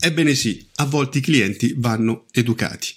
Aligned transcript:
Ebbene 0.00 0.34
sì, 0.34 0.66
a 0.76 0.84
volte 0.84 1.18
i 1.18 1.20
clienti 1.20 1.74
vanno 1.76 2.26
educati. 2.32 2.94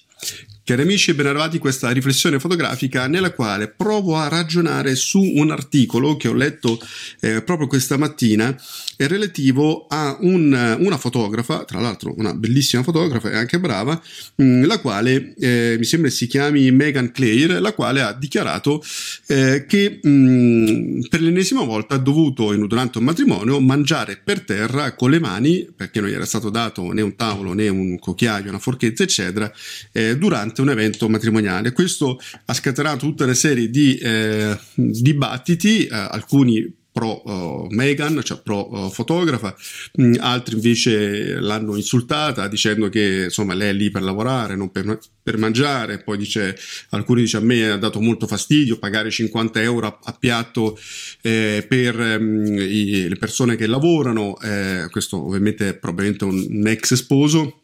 Cari 0.71 0.83
amici, 0.83 1.13
ben 1.13 1.25
arrivati 1.25 1.57
a 1.57 1.59
questa 1.59 1.91
riflessione 1.91 2.39
fotografica 2.39 3.05
nella 3.05 3.33
quale 3.33 3.67
provo 3.67 4.15
a 4.15 4.29
ragionare 4.29 4.95
su 4.95 5.21
un 5.21 5.51
articolo 5.51 6.15
che 6.15 6.29
ho 6.29 6.33
letto 6.33 6.79
eh, 7.19 7.41
proprio 7.41 7.67
questa 7.67 7.97
mattina 7.97 8.57
è 8.95 9.07
relativo 9.07 9.87
a 9.89 10.15
un, 10.21 10.77
una 10.79 10.97
fotografa, 10.97 11.65
tra 11.65 11.81
l'altro 11.81 12.13
una 12.15 12.33
bellissima 12.33 12.83
fotografa 12.83 13.31
e 13.31 13.35
anche 13.35 13.59
brava, 13.59 13.99
mh, 14.35 14.43
mm, 14.43 14.63
la 14.63 14.79
quale 14.79 15.33
eh, 15.39 15.75
mi 15.77 15.83
sembra 15.83 16.09
si 16.09 16.27
chiami 16.27 16.71
Megan 16.71 17.11
Clare, 17.11 17.59
la 17.59 17.73
quale 17.73 18.01
ha 18.01 18.13
dichiarato 18.13 18.81
eh, 19.25 19.65
che 19.67 19.99
mh, 20.01 20.09
mm, 20.09 21.01
per 21.09 21.19
l'ennesima 21.19 21.63
volta 21.63 21.95
ha 21.95 21.97
dovuto 21.97 22.55
durante 22.65 22.99
un 22.99 23.03
matrimonio 23.03 23.59
mangiare 23.59 24.21
per 24.23 24.41
terra 24.41 24.93
con 24.93 25.09
le 25.09 25.19
mani 25.19 25.67
perché 25.75 25.99
non 25.99 26.09
gli 26.09 26.13
era 26.13 26.25
stato 26.25 26.49
dato 26.49 26.93
né 26.93 27.01
un 27.01 27.15
tavolo 27.17 27.51
né 27.53 27.67
un 27.67 27.99
cucchiaio, 27.99 28.47
una 28.47 28.59
forchetta 28.59 29.03
eccetera 29.03 29.51
eh, 29.91 30.15
un 30.61 30.69
evento 30.69 31.09
matrimoniale. 31.09 31.71
Questo 31.71 32.19
ha 32.45 32.53
scatenato 32.53 33.05
tutta 33.05 33.23
una 33.23 33.33
serie 33.33 33.69
di 33.69 33.95
eh, 33.95 34.57
dibattiti, 34.75 35.85
eh, 35.85 35.95
alcuni 35.95 36.79
pro 36.91 37.21
uh, 37.23 37.67
Megan, 37.69 38.19
cioè 38.23 38.41
pro 38.41 38.69
uh, 38.69 38.89
fotografa, 38.89 39.55
mh, 39.93 40.03
mm, 40.03 40.13
altri 40.19 40.55
invece 40.55 41.39
l'hanno 41.39 41.75
insultata 41.75 42.47
dicendo 42.47 42.89
che 42.89 43.23
insomma 43.25 43.53
lei 43.53 43.69
è 43.69 43.73
lì 43.73 43.89
per 43.89 44.01
lavorare, 44.01 44.55
non 44.55 44.71
per, 44.71 44.99
per 45.23 45.37
mangiare, 45.37 46.03
poi 46.03 46.17
dice, 46.17 46.57
alcuni 46.89 47.21
dice 47.21 47.37
a 47.37 47.41
me 47.41 47.71
ha 47.71 47.77
dato 47.77 48.01
molto 48.01 48.27
fastidio 48.27 48.77
pagare 48.77 49.09
50 49.09 49.61
euro 49.61 49.87
a, 49.87 49.99
a 50.03 50.13
piatto 50.19 50.77
eh, 51.21 51.65
per 51.67 51.97
um, 51.97 52.57
i, 52.57 53.07
le 53.07 53.15
persone 53.15 53.55
che 53.55 53.67
lavorano, 53.67 54.37
eh, 54.41 54.87
questo 54.91 55.25
ovviamente 55.25 55.69
è 55.69 55.77
probabilmente 55.77 56.25
un, 56.25 56.45
un 56.49 56.67
ex 56.67 56.93
sposo 56.95 57.60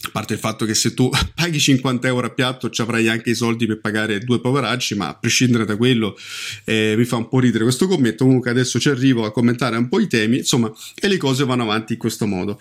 a 0.00 0.10
parte 0.10 0.34
il 0.34 0.38
fatto 0.38 0.64
che 0.64 0.74
se 0.74 0.94
tu 0.94 1.10
paghi 1.34 1.58
50 1.58 2.06
euro 2.06 2.26
a 2.26 2.30
piatto 2.30 2.70
ci 2.70 2.80
avrai 2.80 3.08
anche 3.08 3.30
i 3.30 3.34
soldi 3.34 3.66
per 3.66 3.80
pagare 3.80 4.20
due 4.20 4.40
poveracci, 4.40 4.94
ma 4.94 5.08
a 5.08 5.14
prescindere 5.14 5.64
da 5.64 5.76
quello 5.76 6.16
eh, 6.64 6.94
mi 6.96 7.04
fa 7.04 7.16
un 7.16 7.28
po' 7.28 7.40
ridere 7.40 7.64
questo 7.64 7.86
commento. 7.86 8.24
Comunque 8.24 8.50
adesso 8.50 8.78
ci 8.80 8.88
arrivo 8.88 9.24
a 9.24 9.32
commentare 9.32 9.76
un 9.76 9.88
po' 9.88 10.00
i 10.00 10.06
temi, 10.06 10.38
insomma, 10.38 10.72
e 10.94 11.08
le 11.08 11.16
cose 11.16 11.44
vanno 11.44 11.62
avanti 11.62 11.94
in 11.94 11.98
questo 11.98 12.26
modo. 12.26 12.58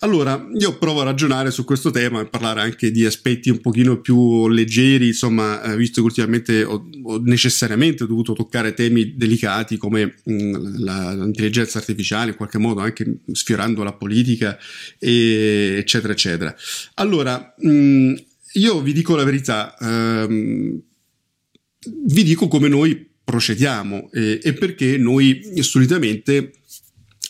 Allora, 0.00 0.48
io 0.56 0.78
provo 0.78 1.00
a 1.00 1.04
ragionare 1.04 1.50
su 1.50 1.64
questo 1.64 1.90
tema 1.90 2.20
e 2.20 2.26
parlare 2.26 2.60
anche 2.60 2.92
di 2.92 3.04
aspetti 3.04 3.50
un 3.50 3.60
pochino 3.60 4.00
più 4.00 4.46
leggeri, 4.48 5.08
insomma, 5.08 5.60
eh, 5.62 5.76
visto 5.76 6.00
che 6.00 6.06
ultimamente 6.06 6.62
ho, 6.62 6.88
ho, 7.02 7.18
necessariamente 7.18 8.06
dovuto 8.06 8.32
toccare 8.32 8.74
temi 8.74 9.16
delicati 9.16 9.76
come 9.76 10.14
mh, 10.22 10.32
mm, 10.32 10.54
l'intelligenza 10.76 11.78
artificiale, 11.78 12.30
in 12.30 12.36
qualche 12.36 12.58
modo 12.58 12.80
anche 12.80 13.22
sfiorando 13.32 13.82
la 13.82 13.92
politica, 13.92 14.56
e, 15.00 15.76
eccetera, 15.78 16.12
eccetera. 16.12 16.54
Allora, 16.94 17.54
mh, 17.58 17.70
mm, 17.70 18.14
io 18.52 18.80
vi 18.80 18.92
dico 18.92 19.16
la 19.16 19.24
verità, 19.24 19.76
ehm, 19.80 20.80
vi 22.04 22.22
dico 22.22 22.46
come 22.46 22.68
noi 22.68 23.06
procediamo 23.24 24.10
e, 24.12 24.38
e 24.42 24.52
perché 24.54 24.96
noi 24.96 25.42
solitamente 25.60 26.52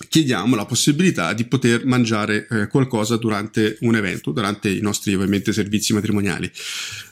chiediamo 0.08 0.54
la 0.54 0.64
possibilità 0.64 1.32
di 1.32 1.44
poter 1.44 1.84
mangiare 1.84 2.46
eh, 2.48 2.66
qualcosa 2.68 3.16
durante 3.16 3.78
un 3.80 3.96
evento, 3.96 4.30
durante 4.30 4.68
i 4.70 4.80
nostri 4.80 5.14
ovviamente 5.14 5.52
servizi 5.52 5.92
matrimoniali. 5.92 6.50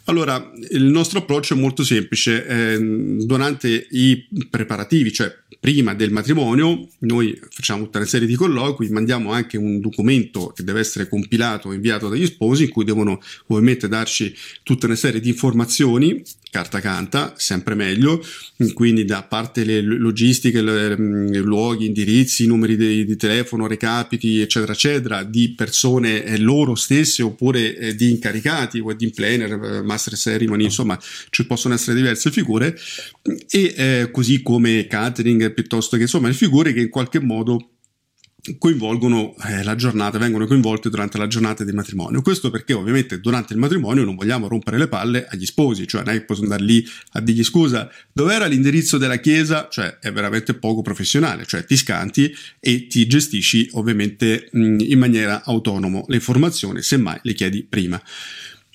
Allora, 0.08 0.52
il 0.70 0.84
nostro 0.84 1.18
approccio 1.18 1.54
è 1.54 1.56
molto 1.56 1.82
semplice. 1.82 2.46
Eh, 2.46 2.78
durante 3.24 3.88
i 3.90 4.26
preparativi, 4.48 5.12
cioè 5.12 5.34
prima 5.58 5.94
del 5.94 6.12
matrimonio, 6.12 6.88
noi 7.00 7.36
facciamo 7.50 7.84
tutta 7.84 7.98
una 7.98 8.06
serie 8.06 8.28
di 8.28 8.36
colloqui, 8.36 8.88
mandiamo 8.90 9.32
anche 9.32 9.56
un 9.56 9.80
documento 9.80 10.52
che 10.54 10.62
deve 10.62 10.78
essere 10.78 11.08
compilato 11.08 11.72
e 11.72 11.74
inviato 11.74 12.08
dagli 12.08 12.26
sposi, 12.26 12.64
in 12.64 12.70
cui 12.70 12.84
devono 12.84 13.20
ovviamente 13.48 13.88
darci 13.88 14.32
tutta 14.62 14.86
una 14.86 14.94
serie 14.94 15.18
di 15.18 15.30
informazioni, 15.30 16.22
carta 16.50 16.80
canta, 16.80 17.34
sempre 17.36 17.74
meglio, 17.74 18.24
quindi 18.72 19.04
da 19.04 19.24
parte 19.24 19.64
le 19.64 19.82
logistiche, 19.82 20.62
le, 20.62 20.96
le 20.96 21.40
luoghi, 21.40 21.86
indirizzi, 21.86 22.46
numeri 22.46 22.76
di, 22.76 23.04
di, 23.04 23.16
telefono, 23.16 23.66
recapiti, 23.66 24.40
eccetera, 24.40 24.72
eccetera, 24.72 25.22
di 25.22 25.52
persone 25.54 26.24
eh, 26.24 26.38
loro 26.38 26.74
stesse 26.74 27.22
oppure 27.22 27.76
eh, 27.76 27.94
di 27.94 28.10
incaricati, 28.10 28.78
wedding 28.78 29.12
planner, 29.12 29.52
eh, 29.52 29.82
master 29.96 30.16
ceremony, 30.16 30.64
insomma, 30.64 30.98
ci 31.30 31.46
possono 31.46 31.74
essere 31.74 31.96
diverse 31.96 32.30
figure 32.30 32.76
e 33.50 33.74
eh, 33.76 34.10
così 34.12 34.42
come 34.42 34.86
catering 34.86 35.52
piuttosto 35.52 35.96
che 35.96 36.02
insomma 36.02 36.28
le 36.28 36.34
figure 36.34 36.72
che 36.72 36.80
in 36.80 36.90
qualche 36.90 37.20
modo 37.20 37.70
coinvolgono 38.58 39.34
eh, 39.44 39.62
la 39.64 39.74
giornata, 39.74 40.18
vengono 40.18 40.46
coinvolte 40.46 40.88
durante 40.88 41.18
la 41.18 41.26
giornata 41.26 41.64
di 41.64 41.72
matrimonio. 41.72 42.22
Questo 42.22 42.50
perché 42.50 42.72
ovviamente 42.72 43.20
durante 43.20 43.52
il 43.52 43.58
matrimonio 43.58 44.04
non 44.04 44.14
vogliamo 44.14 44.46
rompere 44.46 44.78
le 44.78 44.86
palle 44.86 45.26
agli 45.28 45.44
sposi, 45.44 45.86
cioè 45.86 46.04
non 46.04 46.14
è 46.14 46.18
che 46.18 46.24
posso 46.24 46.42
andare 46.42 46.62
lì 46.62 46.86
a 47.12 47.20
dirgli 47.20 47.42
scusa, 47.42 47.90
dov'era 48.12 48.46
l'indirizzo 48.46 48.98
della 48.98 49.18
chiesa? 49.18 49.68
Cioè 49.68 49.98
è 49.98 50.12
veramente 50.12 50.54
poco 50.54 50.82
professionale, 50.82 51.44
cioè 51.44 51.64
ti 51.64 51.76
scanti 51.76 52.32
e 52.60 52.86
ti 52.86 53.06
gestisci 53.06 53.70
ovviamente 53.72 54.48
mh, 54.52 54.76
in 54.80 54.98
maniera 54.98 55.42
autonoma 55.44 56.02
le 56.06 56.16
informazioni, 56.16 56.82
semmai 56.82 57.18
le 57.22 57.34
chiedi 57.34 57.64
prima. 57.64 58.00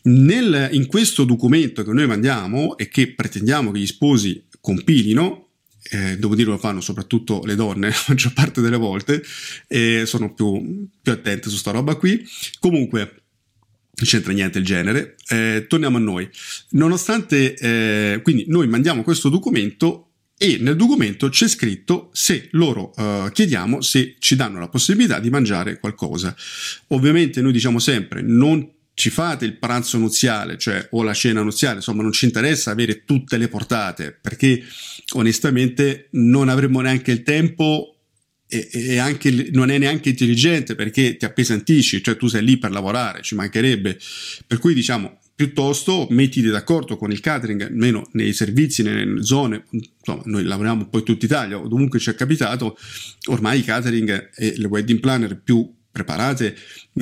Nel, 0.04 0.70
in 0.72 0.88
questo 0.88 1.24
documento 1.24 1.84
che 1.84 1.92
noi 1.92 2.08
mandiamo 2.08 2.78
e 2.78 2.88
che 2.88 3.14
pretendiamo 3.14 3.72
che 3.72 3.80
gli 3.80 3.86
sposi 3.86 4.46
compilino, 4.60 5.50
eh, 5.92 6.18
devo 6.18 6.36
dire 6.36 6.50
lo 6.50 6.58
fanno 6.58 6.82
soprattutto 6.82 7.42
le 7.44 7.56
donne 7.56 7.90
la 7.90 8.04
maggior 8.08 8.34
parte 8.34 8.62
delle 8.62 8.78
volte 8.78 9.22
e 9.68 10.04
sono 10.06 10.34
più, 10.34 10.88
più 11.02 11.12
attente 11.12 11.50
su 11.50 11.58
sta 11.58 11.72
roba 11.72 11.96
qui. 11.96 12.26
Comunque, 12.60 13.00
non 14.02 14.10
c'entra 14.10 14.34
niente 14.34 14.58
il 14.58 14.66
genere. 14.66 15.16
Eh, 15.28 15.66
torniamo 15.68 15.98
a 15.98 16.00
noi. 16.00 16.30
Nonostante, 16.70 17.56
eh, 17.56 18.20
quindi 18.24 18.46
noi 18.48 18.68
mandiamo 18.68 19.04
questo 19.04 19.30
documento 19.30 20.08
e 20.38 20.58
nel 20.60 20.76
documento 20.76 21.30
c'è 21.30 21.48
scritto 21.48 22.10
se 22.14 22.48
loro 22.54 22.92
uh, 22.96 23.30
chiediamo 23.30 23.80
se 23.82 24.16
ci 24.18 24.36
danno 24.36 24.58
la 24.58 24.70
possibilità 24.70 25.20
di 25.20 25.30
mangiare 25.30 25.78
qualcosa. 25.78 26.36
Ovviamente 26.88 27.42
noi 27.42 27.52
diciamo 27.52 27.78
sempre 27.78 28.24
non 28.24 28.68
ci 29.02 29.10
fate 29.10 29.46
il 29.46 29.58
pranzo 29.58 29.98
nuziale, 29.98 30.60
cioè 30.60 30.90
o 30.92 31.02
la 31.02 31.16
cena 31.16 31.42
nuziale, 31.42 31.78
insomma 31.78 32.04
non 32.04 32.12
ci 32.12 32.26
interessa 32.26 32.70
avere 32.70 33.04
tutte 33.04 33.38
le 33.38 33.48
portate, 33.48 34.12
perché 34.12 34.64
onestamente 35.14 36.10
non 36.12 36.50
avremmo 36.50 36.82
neanche 36.82 37.10
il 37.10 37.24
tempo 37.24 37.96
e, 38.48 38.70
e 38.72 38.98
anche, 39.00 39.50
non 39.54 39.72
è 39.72 39.80
neanche 39.80 40.10
intelligente 40.10 40.76
perché 40.76 41.18
ti 41.18 41.26
appesantisci, 41.26 42.04
cioè 42.04 42.16
tu 42.16 42.28
sei 42.28 42.44
lì 42.44 42.60
per 42.60 42.70
lavorare, 42.70 43.24
ci 43.24 43.34
mancherebbe. 43.34 43.98
Per 44.46 44.60
cui 44.60 44.76
diciamo, 44.76 45.20
piuttosto 45.34 46.06
mettiti 46.12 46.50
d'accordo 46.50 46.96
con 46.96 47.12
il 47.12 47.22
catering, 47.22 47.64
almeno 47.64 48.08
nei 48.12 48.34
servizi, 48.34 48.84
nelle 48.84 49.24
zone, 49.24 49.66
insomma, 49.72 50.22
noi 50.26 50.44
lavoriamo 50.44 50.90
poi 50.90 51.02
tutta 51.02 51.26
Italia, 51.26 51.58
dovunque 51.58 51.98
ci 51.98 52.12
è 52.12 52.14
capitato, 52.14 52.78
ormai 53.30 53.62
i 53.62 53.64
catering 53.64 54.30
e 54.36 54.54
le 54.58 54.68
wedding 54.68 55.00
planner 55.00 55.42
più 55.42 55.68
preparate 55.92 56.56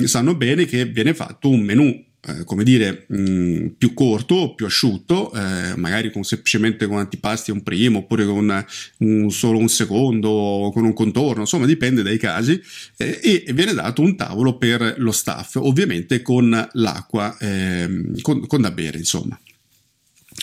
sanno 0.04 0.34
bene 0.34 0.64
che 0.64 0.84
viene 0.84 1.14
fatto 1.14 1.48
un 1.48 1.60
menù 1.60 2.08
eh, 2.22 2.44
come 2.44 2.64
dire, 2.64 3.06
mh, 3.08 3.18
mm, 3.18 3.66
più 3.78 3.94
corto, 3.94 4.54
più 4.54 4.66
asciutto, 4.66 5.32
eh, 5.32 5.74
magari 5.76 6.12
con, 6.12 6.22
semplicemente 6.22 6.86
con 6.86 6.98
antipasti 6.98 7.50
un 7.50 7.62
primo, 7.62 8.00
oppure 8.00 8.26
con 8.26 8.64
un, 8.98 9.30
solo 9.30 9.56
un 9.56 9.68
secondo, 9.70 10.70
con 10.74 10.84
un 10.84 10.92
contorno, 10.92 11.40
insomma 11.40 11.64
dipende 11.64 12.02
dai 12.02 12.18
casi, 12.18 12.60
eh, 12.98 13.44
e 13.46 13.52
viene 13.54 13.72
dato 13.72 14.02
un 14.02 14.16
tavolo 14.16 14.58
per 14.58 14.96
lo 14.98 15.12
staff, 15.12 15.56
ovviamente 15.56 16.20
con 16.20 16.68
l'acqua, 16.72 17.34
ehm, 17.40 18.20
con, 18.20 18.46
con 18.46 18.60
da 18.60 18.70
bere, 18.70 18.98
insomma. 18.98 19.40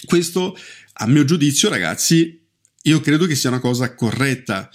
Questo, 0.06 0.58
a 0.94 1.06
mio 1.06 1.25
giudizio, 1.25 1.69
ragazzi, 1.69 2.41
io 2.84 3.00
credo 3.02 3.28
che 3.28 3.35
sia 3.35 3.50
una 3.50 3.59
cosa 3.59 3.94
corretta 3.94 4.68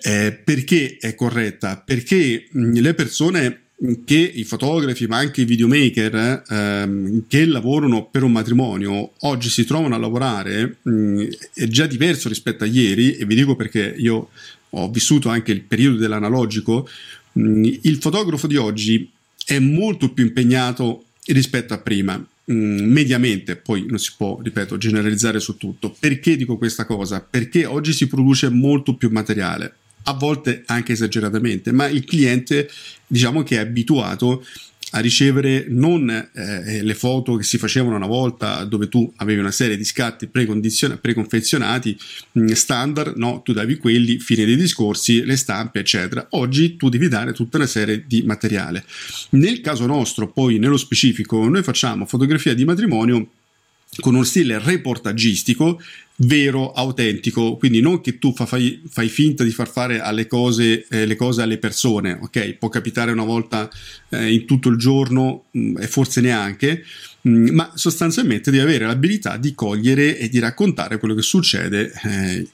eh, 0.00 0.32
perché 0.32 0.96
è 0.98 1.14
corretta? 1.14 1.82
Perché 1.84 2.48
mh, 2.50 2.80
le 2.80 2.94
persone 2.94 3.60
che 4.04 4.18
i 4.18 4.42
fotografi 4.42 5.06
ma 5.06 5.18
anche 5.18 5.42
i 5.42 5.44
videomaker 5.44 6.42
ehm, 6.48 7.24
che 7.28 7.46
lavorano 7.46 8.06
per 8.06 8.24
un 8.24 8.32
matrimonio 8.32 9.12
oggi 9.20 9.48
si 9.48 9.64
trovano 9.64 9.94
a 9.94 9.98
lavorare 9.98 10.78
mh, 10.82 11.24
è 11.54 11.64
già 11.66 11.86
diverso 11.86 12.28
rispetto 12.28 12.64
a 12.64 12.66
ieri 12.66 13.16
e 13.16 13.24
vi 13.24 13.36
dico 13.36 13.54
perché 13.54 13.94
io 13.96 14.30
ho 14.70 14.90
vissuto 14.90 15.28
anche 15.28 15.52
il 15.52 15.60
periodo 15.60 15.96
dell'analogico 15.96 16.88
mh, 17.32 17.70
il 17.82 17.98
fotografo 17.98 18.48
di 18.48 18.56
oggi 18.56 19.08
è 19.44 19.60
molto 19.60 20.12
più 20.12 20.24
impegnato 20.24 21.04
rispetto 21.26 21.72
a 21.72 21.78
prima 21.78 22.22
mediamente, 22.50 23.56
poi 23.56 23.84
non 23.86 23.98
si 23.98 24.12
può, 24.16 24.40
ripeto, 24.42 24.78
generalizzare 24.78 25.38
su 25.38 25.58
tutto. 25.58 25.94
Perché 25.98 26.34
dico 26.34 26.56
questa 26.56 26.86
cosa? 26.86 27.20
Perché 27.20 27.66
oggi 27.66 27.92
si 27.92 28.06
produce 28.06 28.48
molto 28.48 28.94
più 28.94 29.10
materiale 29.10 29.74
a 30.04 30.12
volte 30.14 30.62
anche 30.66 30.92
esageratamente, 30.92 31.72
ma 31.72 31.86
il 31.86 32.04
cliente 32.04 32.70
diciamo 33.06 33.42
che 33.42 33.56
è 33.56 33.60
abituato 33.60 34.44
a 34.92 35.00
ricevere 35.00 35.66
non 35.68 36.08
eh, 36.08 36.82
le 36.82 36.94
foto 36.94 37.36
che 37.36 37.42
si 37.42 37.58
facevano 37.58 37.96
una 37.96 38.06
volta 38.06 38.64
dove 38.64 38.88
tu 38.88 39.10
avevi 39.16 39.40
una 39.40 39.50
serie 39.50 39.76
di 39.76 39.84
scatti 39.84 40.28
preconfezionati 40.28 41.98
mh, 42.32 42.40
mm, 42.40 42.46
standard, 42.52 43.16
no, 43.16 43.42
tu 43.42 43.52
davi 43.52 43.76
quelli, 43.76 44.18
fine 44.18 44.46
dei 44.46 44.56
discorsi, 44.56 45.24
le 45.24 45.36
stampe, 45.36 45.80
eccetera. 45.80 46.28
Oggi 46.30 46.76
tu 46.76 46.88
devi 46.88 47.08
dare 47.08 47.32
tutta 47.32 47.58
una 47.58 47.66
serie 47.66 48.04
di 48.06 48.22
materiale. 48.22 48.84
Nel 49.30 49.60
caso 49.60 49.84
nostro, 49.86 50.32
poi 50.32 50.58
nello 50.58 50.78
specifico, 50.78 51.46
noi 51.48 51.62
facciamo 51.62 52.06
fotografia 52.06 52.54
di 52.54 52.64
matrimonio 52.64 53.28
con 54.00 54.14
uno 54.14 54.24
stile 54.24 54.58
reportagistico 54.58 55.80
vero, 56.20 56.72
autentico, 56.72 57.56
quindi 57.56 57.80
non 57.80 58.00
che 58.00 58.18
tu 58.18 58.32
fa, 58.34 58.46
fai, 58.46 58.82
fai, 58.88 59.08
finta 59.08 59.44
di 59.44 59.50
far 59.50 59.68
fare 59.68 60.00
alle 60.00 60.26
cose, 60.26 60.86
eh, 60.88 61.06
le 61.06 61.16
cose 61.16 61.42
alle 61.42 61.58
persone, 61.58 62.18
ok? 62.20 62.54
Può 62.54 62.68
capitare 62.68 63.12
una 63.12 63.24
volta 63.24 63.70
eh, 64.08 64.32
in 64.32 64.44
tutto 64.44 64.68
il 64.68 64.78
giorno 64.78 65.44
mm, 65.56 65.78
e 65.78 65.86
forse 65.86 66.20
neanche, 66.20 66.84
mh, 67.20 67.30
mm, 67.30 67.48
ma 67.54 67.70
sostanzialmente 67.74 68.50
devi 68.50 68.62
avere 68.62 68.86
l'abilità 68.86 69.36
di 69.36 69.54
cogliere 69.54 70.18
e 70.18 70.28
di 70.28 70.38
raccontare 70.40 70.98
quello 70.98 71.14
che 71.14 71.22
succede 71.22 71.92
eh, 72.04 72.48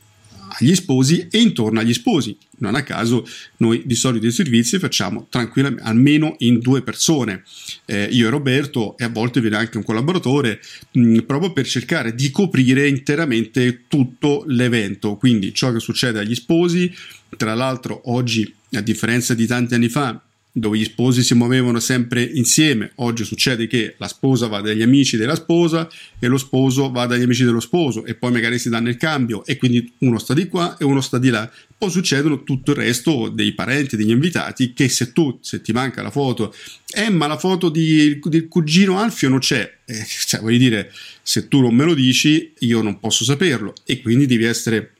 agli 0.58 0.74
sposi 0.74 1.26
e 1.30 1.40
intorno 1.40 1.80
agli 1.80 1.92
sposi. 1.92 2.36
Non 2.58 2.74
a 2.74 2.82
caso 2.82 3.26
noi 3.58 3.82
di 3.84 3.94
solito 3.94 4.26
i 4.26 4.32
servizi 4.32 4.78
facciamo 4.78 5.26
tranquillamente 5.28 5.82
almeno 5.82 6.36
in 6.38 6.60
due 6.60 6.82
persone, 6.82 7.42
eh, 7.84 8.04
io 8.04 8.26
e 8.26 8.30
Roberto 8.30 8.96
e 8.96 9.04
a 9.04 9.08
volte 9.08 9.40
viene 9.40 9.56
anche 9.56 9.76
un 9.76 9.84
collaboratore, 9.84 10.60
mh, 10.92 11.00
mm, 11.00 11.18
proprio 11.20 11.52
per 11.52 11.66
cercare 11.66 12.14
di 12.14 12.30
coprire 12.30 12.88
interamente 12.88 13.82
tutto 13.88 14.44
l'evento, 14.46 15.16
quindi 15.16 15.52
ciò 15.52 15.72
che 15.72 15.80
succede 15.80 16.20
agli 16.20 16.34
sposi. 16.34 16.92
Tra 17.36 17.54
l'altro 17.54 18.02
oggi, 18.12 18.52
a 18.72 18.80
differenza 18.80 19.34
di 19.34 19.46
tanti 19.46 19.74
anni 19.74 19.88
fa, 19.88 20.20
dove 20.56 20.78
gli 20.78 20.84
sposi 20.84 21.24
si 21.24 21.34
muovevano 21.34 21.80
sempre 21.80 22.22
insieme. 22.22 22.92
Oggi 22.96 23.24
succede 23.24 23.66
che 23.66 23.96
la 23.98 24.06
sposa 24.06 24.46
va 24.46 24.60
dagli 24.60 24.82
amici 24.82 25.16
della 25.16 25.34
sposa 25.34 25.88
e 26.20 26.28
lo 26.28 26.38
sposo 26.38 26.92
va 26.92 27.06
dagli 27.06 27.22
amici 27.22 27.42
dello 27.42 27.58
sposo 27.58 28.04
e 28.04 28.14
poi 28.14 28.30
magari 28.30 28.60
si 28.60 28.68
danno 28.68 28.88
il 28.88 28.96
cambio 28.96 29.44
e 29.44 29.56
quindi 29.56 29.92
uno 29.98 30.16
sta 30.20 30.32
di 30.32 30.46
qua 30.46 30.76
e 30.78 30.84
uno 30.84 31.00
sta 31.00 31.18
di 31.18 31.28
là. 31.28 31.50
Poi 31.76 31.90
succedono 31.90 32.44
tutto 32.44 32.70
il 32.70 32.76
resto 32.76 33.30
dei 33.30 33.52
parenti, 33.52 33.96
degli 33.96 34.10
invitati 34.10 34.72
che 34.74 34.88
se 34.88 35.12
tu, 35.12 35.38
se 35.40 35.60
ti 35.60 35.72
manca 35.72 36.02
la 36.02 36.12
foto, 36.12 36.54
eh 36.94 37.10
ma 37.10 37.26
la 37.26 37.36
foto 37.36 37.68
di, 37.68 38.20
del 38.22 38.46
cugino 38.46 39.00
Alfio 39.00 39.28
non 39.28 39.40
c'è, 39.40 39.78
eh, 39.84 40.06
cioè 40.06 40.40
voglio 40.40 40.58
dire, 40.58 40.92
se 41.20 41.48
tu 41.48 41.60
non 41.60 41.74
me 41.74 41.84
lo 41.84 41.94
dici 41.94 42.52
io 42.60 42.80
non 42.80 43.00
posso 43.00 43.24
saperlo 43.24 43.74
e 43.84 44.00
quindi 44.00 44.26
devi 44.26 44.44
essere 44.44 44.92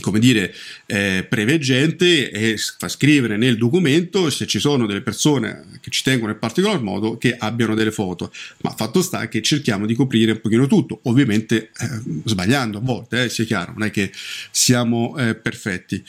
come 0.00 0.18
dire, 0.18 0.54
eh, 0.86 1.26
preveggente 1.28 2.30
e 2.30 2.56
fa 2.78 2.88
scrivere 2.88 3.36
nel 3.36 3.58
documento 3.58 4.30
se 4.30 4.46
ci 4.46 4.58
sono 4.58 4.86
delle 4.86 5.02
persone 5.02 5.66
che 5.80 5.90
ci 5.90 6.02
tengono 6.02 6.32
in 6.32 6.38
particolar 6.38 6.80
modo 6.80 7.18
che 7.18 7.36
abbiano 7.36 7.74
delle 7.74 7.92
foto. 7.92 8.32
Ma 8.62 8.70
fatto 8.70 9.02
sta 9.02 9.28
che 9.28 9.42
cerchiamo 9.42 9.86
di 9.86 9.94
coprire 9.94 10.32
un 10.32 10.40
pochino 10.40 10.66
tutto, 10.66 11.00
ovviamente 11.04 11.70
eh, 11.78 11.88
sbagliando 12.24 12.78
a 12.78 12.80
volte, 12.80 13.24
eh, 13.24 13.28
sia 13.28 13.44
chiaro, 13.44 13.72
non 13.72 13.86
è 13.86 13.90
che 13.90 14.10
siamo 14.50 15.16
eh, 15.18 15.34
perfetti. 15.34 16.02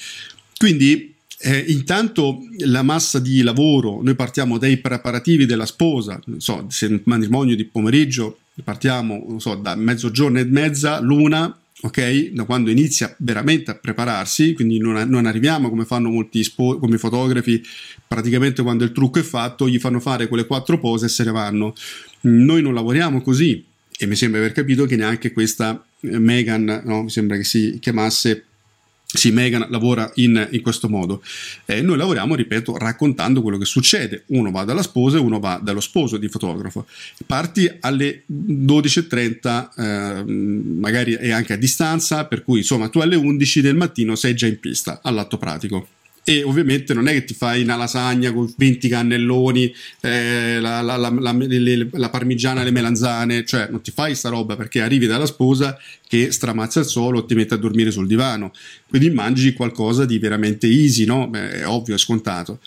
Quindi 0.57 1.13
eh, 1.39 1.65
intanto 1.68 2.39
la 2.59 2.83
massa 2.83 3.19
di 3.19 3.41
lavoro, 3.41 4.01
noi 4.01 4.15
partiamo 4.15 4.57
dai 4.57 4.77
preparativi 4.77 5.45
della 5.45 5.65
sposa, 5.65 6.19
non 6.25 6.39
so, 6.39 6.65
se 6.69 6.85
un 6.85 7.01
matrimonio 7.03 7.56
di 7.56 7.65
pomeriggio 7.65 8.38
partiamo 8.63 9.39
so, 9.39 9.56
da 9.56 9.75
mezzogiorno 9.75 10.39
e 10.39 10.45
mezza, 10.45 11.00
l'una, 11.00 11.57
ok? 11.83 12.30
Da 12.30 12.45
quando 12.45 12.71
inizia 12.71 13.13
veramente 13.19 13.71
a 13.71 13.75
prepararsi, 13.75 14.53
quindi 14.53 14.77
non, 14.80 15.07
non 15.09 15.25
arriviamo 15.25 15.69
come 15.69 15.85
fanno 15.85 16.09
molti 16.09 16.44
spo- 16.44 16.77
come 16.80 16.97
fotografi, 16.97 17.62
praticamente 18.07 18.63
quando 18.63 18.83
il 18.83 18.91
trucco 18.91 19.19
è 19.19 19.24
fatto, 19.24 19.68
gli 19.68 19.80
fanno 19.80 20.00
fare 20.00 20.27
quelle 20.27 20.47
quattro 20.47 20.80
pose 20.80 21.06
e 21.06 21.09
se 21.09 21.24
ne 21.24 21.31
vanno. 21.31 21.75
Noi 22.21 22.62
non 22.62 22.74
lavoriamo 22.74 23.21
così 23.21 23.63
e 23.97 24.06
mi 24.06 24.15
sembra 24.15 24.39
aver 24.39 24.53
capito 24.53 24.85
che 24.85 24.95
neanche 24.95 25.33
questa 25.33 25.83
eh, 26.00 26.19
Megan, 26.19 26.83
no, 26.85 27.03
mi 27.03 27.09
sembra 27.09 27.35
che 27.35 27.44
si 27.44 27.77
chiamasse 27.80 28.45
sì, 29.13 29.31
Megan 29.31 29.68
lavora 29.69 30.12
in, 30.15 30.48
in 30.51 30.62
questo 30.62 30.89
modo. 30.89 31.21
Eh, 31.65 31.81
noi 31.81 31.98
lavoriamo, 31.98 32.33
ripeto, 32.33 32.77
raccontando 32.77 33.44
quello 33.44 33.60
che 33.60 33.65
succede. 33.65 34.24
Uno 34.27 34.50
va 34.50 34.63
dalla 34.63 34.81
sposa 34.81 35.18
e 35.18 35.19
uno 35.19 35.39
va 35.39 35.60
dallo 35.62 35.81
sposo 35.81 36.18
di 36.18 36.27
fotografo. 36.27 36.88
Parti 37.27 37.71
alle 37.81 38.24
12.30, 38.27 39.69
eh, 39.77 40.24
magari 40.25 41.13
è 41.13 41.30
anche 41.30 41.54
a 41.54 41.57
distanza, 41.57 42.25
per 42.25 42.44
cui 42.44 42.60
insomma 42.60 42.89
tu 42.89 43.00
alle 43.00 43.15
11 43.15 43.62
del 43.62 43.75
mattino 43.75 44.15
sei 44.15 44.33
già 44.33 44.48
in 44.48 44.60
pista, 44.60 45.00
all'atto 45.04 45.38
pratico 45.38 45.88
e 46.23 46.43
ovviamente 46.43 46.93
non 46.93 47.07
è 47.07 47.13
che 47.13 47.25
ti 47.25 47.33
fai 47.33 47.63
una 47.63 47.75
lasagna 47.75 48.31
con 48.31 48.51
20 48.55 48.87
cannelloni, 48.87 49.73
eh, 49.99 50.59
la, 50.59 50.81
la, 50.81 50.95
la, 50.95 51.11
la, 51.11 52.09
parmigiana 52.09 52.61
e 52.61 52.63
le 52.63 52.71
melanzane, 52.71 53.43
cioè 53.45 53.67
non 53.69 53.81
ti 53.81 53.91
fai 53.91 54.15
sta 54.15 54.29
roba 54.29 54.55
perché 54.55 54.81
arrivi 54.81 55.05
dalla 55.05 55.25
sposa 55.25 55.77
che 56.07 56.31
stramazza 56.31 56.79
il 56.79 56.85
suolo 56.85 57.19
e 57.19 57.25
ti 57.25 57.35
mette 57.35 57.55
a 57.55 57.57
dormire 57.57 57.91
sul 57.91 58.07
divano, 58.07 58.53
quindi 58.87 59.09
mangi 59.09 59.53
qualcosa 59.53 60.05
di 60.05 60.17
veramente 60.19 60.67
easy, 60.67 61.05
no? 61.05 61.27
Beh, 61.27 61.61
è 61.61 61.67
ovvio, 61.67 61.95
è 61.95 61.97
scontato. 61.97 62.59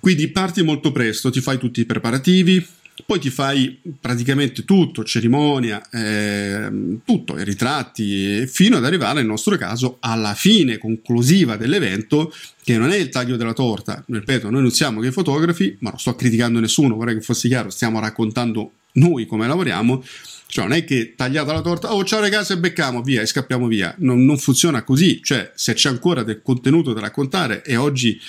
Quindi 0.00 0.28
parti 0.28 0.62
molto 0.62 0.92
presto, 0.92 1.30
ti 1.30 1.40
fai 1.40 1.58
tutti 1.58 1.80
i 1.80 1.84
preparativi, 1.84 2.64
poi 3.06 3.18
ti 3.18 3.30
fai 3.30 3.80
praticamente 4.00 4.64
tutto, 4.64 5.02
cerimonia, 5.04 5.82
eh, 5.90 6.98
tutto, 7.04 7.38
i 7.38 7.44
ritratti, 7.44 8.46
fino 8.46 8.76
ad 8.76 8.84
arrivare 8.84 9.14
nel 9.14 9.26
nostro 9.26 9.56
caso 9.56 9.96
alla 10.00 10.34
fine 10.34 10.78
conclusiva 10.78 11.56
dell'evento, 11.56 12.32
che 12.62 12.76
non 12.76 12.90
è 12.90 12.96
il 12.96 13.08
taglio 13.08 13.36
della 13.36 13.54
torta. 13.54 14.04
Ripeto, 14.06 14.50
noi 14.50 14.62
non 14.62 14.70
siamo 14.70 15.00
che 15.00 15.10
fotografi, 15.10 15.76
ma 15.80 15.90
non 15.90 15.98
sto 15.98 16.14
criticando 16.14 16.60
nessuno, 16.60 16.94
vorrei 16.94 17.14
che 17.14 17.22
fosse 17.22 17.48
chiaro, 17.48 17.70
stiamo 17.70 17.98
raccontando 17.98 18.72
noi 18.92 19.26
come 19.26 19.46
lavoriamo. 19.46 20.04
Cioè, 20.46 20.66
non 20.66 20.76
è 20.76 20.84
che 20.84 21.14
tagliata 21.16 21.54
la 21.54 21.62
torta, 21.62 21.94
oh 21.94 22.04
ciao 22.04 22.20
ragazzi, 22.20 22.52
e 22.52 22.58
becchiamo 22.58 23.00
via 23.02 23.22
e 23.22 23.26
scappiamo 23.26 23.66
via. 23.66 23.94
Non, 23.98 24.22
non 24.24 24.36
funziona 24.36 24.82
così. 24.82 25.22
Cioè, 25.22 25.50
se 25.54 25.72
c'è 25.72 25.88
ancora 25.88 26.22
del 26.22 26.42
contenuto 26.42 26.92
da 26.92 27.00
raccontare 27.00 27.64
e 27.64 27.76
oggi 27.76 28.20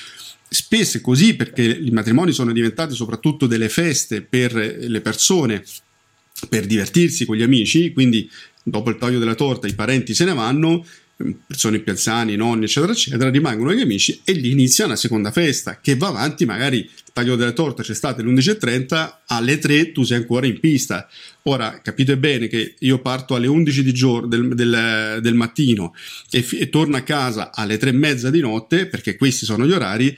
spesso 0.54 0.98
è 0.98 1.02
così 1.02 1.36
perché 1.36 1.64
i 1.64 1.90
matrimoni 1.90 2.32
sono 2.32 2.52
diventati 2.52 2.94
soprattutto 2.94 3.48
delle 3.48 3.70
feste 3.70 4.22
per 4.22 4.54
le 4.54 5.02
persone, 5.02 5.64
per 6.48 6.66
divertirsi 6.66 7.26
con 7.26 7.36
gli 7.36 7.42
amici, 7.44 7.92
quindi 7.92 8.30
dopo 8.64 8.90
il 8.90 8.98
taglio 8.98 9.20
della 9.20 9.36
torta 9.36 9.68
i 9.68 9.74
parenti 9.74 10.14
se 10.14 10.26
ne 10.26 10.34
vanno, 10.34 10.86
persone 11.46 11.80
più 11.80 11.92
anziani, 11.92 12.36
nonni, 12.36 12.66
eccetera, 12.66 12.92
eccetera, 12.92 13.30
rimangono 13.30 13.74
gli 13.74 13.82
amici 13.82 14.22
e 14.24 14.34
lì 14.34 14.52
inizia 14.52 14.86
una 14.86 14.96
seconda 14.96 15.32
festa 15.32 15.80
che 15.82 15.96
va 15.96 16.08
avanti, 16.08 16.46
magari 16.46 16.78
il 16.78 17.12
taglio 17.14 17.36
della 17.36 17.52
torta 17.52 17.84
c'è 17.84 17.94
stato 17.94 18.22
alle 18.22 18.32
11.30, 18.32 19.14
alle 19.28 19.60
3 19.60 19.92
tu 19.92 20.04
sei 20.04 20.18
ancora 20.18 20.48
in 20.48 20.60
pista. 20.60 21.08
Ora 21.44 21.80
capite 21.82 22.18
bene 22.18 22.48
che 22.48 22.76
io 22.80 23.00
parto 23.00 23.36
alle 23.36 23.48
11 23.48 23.84
di 23.84 23.94
giorno, 23.94 24.28
del, 24.28 24.56
del, 24.56 25.20
del 25.22 25.34
mattino 25.36 25.94
e, 26.32 26.46
e 26.54 26.70
torno 26.70 26.98
a 26.98 27.02
casa 27.02 27.52
alle 27.54 27.78
3 27.78 27.90
e 27.90 27.94
mezza 27.94 28.30
di 28.30 28.40
notte, 28.40 28.88
perché 28.88 29.16
questi 29.16 29.46
sono 29.46 29.66
gli 29.66 29.72
orari, 29.72 30.16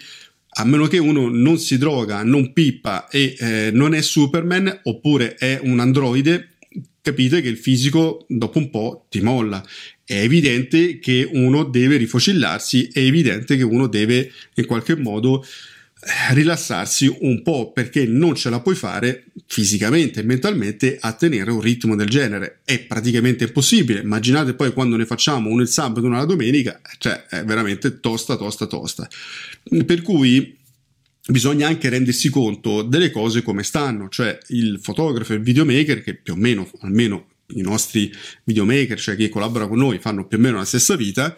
a 0.58 0.64
meno 0.64 0.88
che 0.88 0.98
uno 0.98 1.28
non 1.28 1.58
si 1.58 1.78
droga, 1.78 2.24
non 2.24 2.54
pippa 2.54 3.10
e 3.10 3.36
eh, 3.38 3.70
non 3.74 3.94
è 3.94 4.02
Superman 4.02 4.82
oppure 4.84 5.36
è 5.36 5.60
un 5.62 5.80
androide, 5.80 6.52
capite 7.02 7.42
che 7.42 7.50
il 7.50 7.58
fisico 7.58 8.26
dopo 8.30 8.60
un 8.60 8.70
po' 8.70 9.06
ti 9.10 9.22
molla. 9.22 9.64
È 10.04 10.14
evidente 10.14 11.00
che 11.00 11.28
uno 11.30 11.64
deve 11.64 11.98
rifocillarsi, 11.98 12.90
è 12.94 13.00
evidente 13.00 13.58
che 13.58 13.64
uno 13.64 13.88
deve 13.88 14.32
in 14.56 14.66
qualche 14.66 14.96
modo 14.96 15.44
rilassarsi 16.34 17.14
un 17.22 17.42
po' 17.42 17.72
perché 17.72 18.06
non 18.06 18.36
ce 18.36 18.50
la 18.50 18.60
puoi 18.60 18.76
fare 18.76 19.26
fisicamente 19.48 20.20
e 20.20 20.24
mentalmente 20.24 20.98
a 21.00 21.14
tenere 21.14 21.52
un 21.52 21.62
ritmo 21.62 21.96
del 21.96 22.10
genere. 22.10 22.60
È 22.64 22.80
praticamente 22.80 23.46
impossibile. 23.46 24.02
Immaginate 24.02 24.54
poi 24.54 24.74
quando 24.74 24.98
ne 24.98 25.06
facciamo 25.06 25.50
uno 25.50 25.62
il 25.62 25.68
sabato 25.68 26.02
e 26.02 26.08
uno 26.08 26.18
la 26.18 26.26
domenica, 26.26 26.80
cioè 26.98 27.26
è 27.26 27.44
veramente 27.44 28.00
tosta, 28.00 28.36
tosta, 28.36 28.68
tosta. 28.68 29.08
Per 29.86 30.02
cui 30.02 30.58
bisogna 31.28 31.68
anche 31.68 31.90
rendersi 31.90 32.30
conto 32.30 32.84
delle 32.84 33.10
cose 33.10 33.42
come 33.42 33.64
stanno, 33.64 34.10
cioè 34.10 34.38
il 34.50 34.80
fotografo 34.82 35.34
e 35.34 35.38
il 35.38 35.42
videomaker 35.42 36.04
che 36.04 36.14
più 36.16 36.34
o 36.34 36.36
meno, 36.36 36.70
almeno 36.82 37.28
i 37.50 37.62
nostri 37.62 38.12
videomaker, 38.44 39.00
cioè 39.00 39.16
chi 39.16 39.30
collabora 39.30 39.68
con 39.68 39.78
noi, 39.78 40.00
fanno 40.00 40.28
più 40.28 40.38
o 40.38 40.42
meno 40.42 40.58
la 40.58 40.66
stessa 40.66 40.96
vita, 40.96 41.36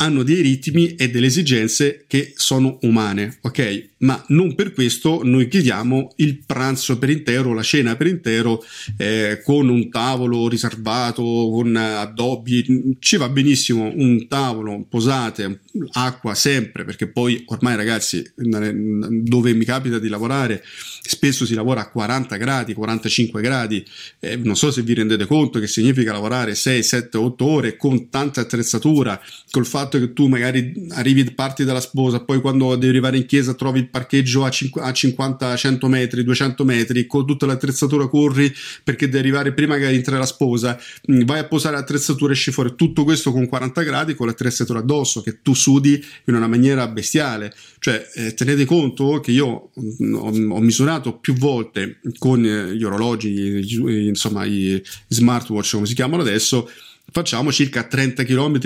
hanno 0.00 0.22
dei 0.22 0.40
ritmi 0.40 0.94
e 0.94 1.10
delle 1.10 1.26
esigenze 1.26 2.04
che 2.06 2.32
sono 2.36 2.78
umane, 2.82 3.38
ok? 3.40 3.86
Ma 3.98 4.22
non 4.28 4.54
per 4.54 4.72
questo 4.72 5.22
noi 5.24 5.48
chiediamo 5.48 6.12
il 6.16 6.38
pranzo 6.44 6.98
per 6.98 7.10
intero, 7.10 7.52
la 7.52 7.62
cena 7.62 7.96
per 7.96 8.06
intero, 8.06 8.62
eh, 8.96 9.40
con 9.44 9.68
un 9.68 9.90
tavolo 9.90 10.48
riservato, 10.48 11.22
con 11.22 11.74
addobbi. 11.74 12.96
Ci 13.00 13.16
va 13.16 13.28
benissimo 13.28 13.90
un 13.92 14.28
tavolo, 14.28 14.86
posate, 14.88 15.60
acqua 15.92 16.34
sempre, 16.34 16.84
perché 16.84 17.08
poi 17.08 17.42
ormai 17.46 17.74
ragazzi, 17.74 18.24
dove 18.36 19.52
mi 19.54 19.64
capita 19.64 19.98
di 19.98 20.08
lavorare, 20.08 20.62
spesso 21.00 21.44
si 21.44 21.54
lavora 21.54 21.80
a 21.80 21.90
40 21.90 22.36
gradi, 22.36 22.74
45 22.74 23.42
gradi. 23.42 23.84
Eh, 24.20 24.36
non 24.36 24.54
so 24.54 24.70
se 24.70 24.82
vi 24.82 24.94
rendete 24.94 25.26
conto 25.26 25.58
che 25.58 25.66
significa 25.66 26.12
lavorare 26.12 26.54
6, 26.54 26.82
7, 26.84 27.16
8 27.16 27.44
ore 27.44 27.76
con 27.76 28.08
tanta 28.10 28.42
attrezzatura, 28.42 29.20
col 29.50 29.66
fatto 29.66 29.87
fatto 29.88 29.98
che 29.98 30.12
tu 30.12 30.26
magari 30.26 30.86
arrivi, 30.90 31.24
parti 31.32 31.64
dalla 31.64 31.80
sposa, 31.80 32.20
poi 32.20 32.40
quando 32.40 32.74
devi 32.76 32.88
arrivare 32.88 33.16
in 33.16 33.26
chiesa 33.26 33.54
trovi 33.54 33.80
il 33.80 33.88
parcheggio 33.88 34.44
a, 34.44 34.50
50, 34.50 35.56
100 35.56 35.88
metri, 35.88 36.22
200 36.22 36.64
metri, 36.64 37.06
con 37.06 37.26
tutta 37.26 37.46
l'attrezzatura 37.46 38.06
corri 38.06 38.52
perché 38.84 39.06
devi 39.06 39.18
arrivare 39.18 39.54
prima 39.54 39.76
che 39.78 39.88
entri 39.88 40.16
la 40.16 40.26
sposa, 40.26 40.78
mm, 41.10 41.22
vai 41.22 41.40
a 41.40 41.44
posare 41.44 41.76
l'attrezzatura 41.76 42.32
e 42.32 42.36
esci 42.36 42.52
fuori, 42.52 42.74
tutto 42.76 43.04
questo 43.04 43.32
con 43.32 43.46
40 43.46 43.82
gradi 43.82 44.14
con 44.14 44.26
l'attrezzatura 44.26 44.80
addosso, 44.80 45.22
che 45.22 45.40
tu 45.42 45.54
sudi 45.54 46.04
in 46.26 46.34
una 46.34 46.46
maniera 46.46 46.86
bestiale. 46.88 47.54
Cioè, 47.78 48.06
eh, 48.14 48.34
tenete 48.34 48.64
conto 48.66 49.20
che 49.20 49.30
io 49.30 49.70
mm, 49.80 50.14
ho, 50.14 50.56
ho 50.56 50.60
misurato 50.60 51.16
più 51.16 51.34
volte 51.34 52.00
con 52.18 52.44
eh, 52.44 52.74
gli 52.76 52.84
orologi, 52.84 54.06
insomma, 54.06 54.44
i 54.44 54.82
smartwatch 55.08 55.72
come 55.72 55.86
si 55.86 55.94
chiamano 55.94 56.22
adesso, 56.22 56.68
facciamo 57.10 57.50
circa 57.50 57.84
30 57.84 58.24
km 58.24 58.58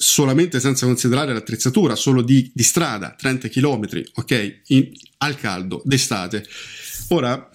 solamente 0.00 0.60
senza 0.60 0.86
considerare 0.86 1.32
l'attrezzatura, 1.32 1.96
solo 1.96 2.22
di, 2.22 2.48
di 2.54 2.62
strada, 2.62 3.16
30 3.18 3.48
km, 3.48 4.02
ok? 4.14 4.60
In, 4.66 4.92
al 5.18 5.36
caldo, 5.36 5.82
d'estate. 5.84 6.46
Ora, 7.08 7.50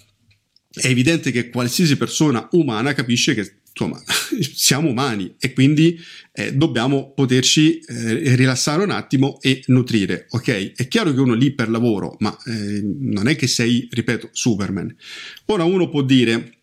è 0.69 0.87
evidente 0.87 1.31
che 1.31 1.49
qualsiasi 1.49 1.95
persona 1.95 2.45
umana 2.51 2.93
capisce 2.93 3.33
che 3.33 3.59
insomma 3.73 4.01
siamo 4.53 4.89
umani 4.89 5.35
e 5.39 5.53
quindi 5.53 5.97
eh, 6.33 6.53
dobbiamo 6.53 7.13
poterci 7.13 7.79
eh, 7.79 8.35
rilassare 8.35 8.83
un 8.83 8.91
attimo 8.91 9.39
e 9.41 9.63
nutrire 9.67 10.27
ok 10.29 10.73
è 10.73 10.87
chiaro 10.87 11.11
che 11.11 11.19
uno 11.19 11.33
lì 11.33 11.53
per 11.53 11.69
lavoro 11.69 12.15
ma 12.19 12.37
eh, 12.45 12.81
non 12.83 13.27
è 13.27 13.35
che 13.35 13.47
sei 13.47 13.87
ripeto 13.89 14.29
superman 14.31 14.95
ora 15.45 15.63
uno 15.63 15.89
può 15.89 16.03
dire 16.03 16.62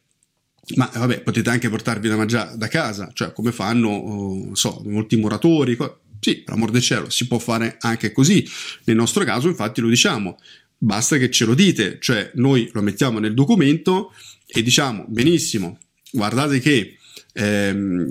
ma 0.77 0.91
vabbè, 0.93 1.23
potete 1.23 1.51
anche 1.51 1.69
portarvi 1.69 2.09
da 2.09 2.17
mangiare 2.17 2.57
da 2.57 2.69
casa, 2.69 3.11
cioè 3.13 3.33
come 3.33 3.53
fanno, 3.53 3.89
oh, 3.89 4.55
so, 4.55 4.83
molti 4.87 5.17
muratori. 5.17 5.77
Co- 5.77 6.01
sì, 6.21 6.43
per 6.43 6.55
amor 6.55 6.71
del 6.71 6.83
cielo, 6.83 7.09
si 7.11 7.27
può 7.27 7.39
fare 7.39 7.77
anche 7.81 8.13
così. 8.13 8.47
Nel 8.85 8.97
nostro 8.97 9.25
caso, 9.25 9.49
infatti, 9.49 9.81
lo 9.81 9.89
diciamo, 9.89 10.39
basta 10.77 11.17
che 11.17 11.31
ce 11.31 11.45
lo 11.45 11.55
dite, 11.55 11.99
cioè 12.01 12.31
noi 12.35 12.71
lo 12.73 12.83
mettiamo 12.83 13.19
nel 13.19 13.35
documento 13.35 14.13
e 14.47 14.63
diciamo, 14.63 15.05
benissimo, 15.09 15.79
guardate 16.11 16.59
che 16.61 16.97
ehm, 17.33 18.11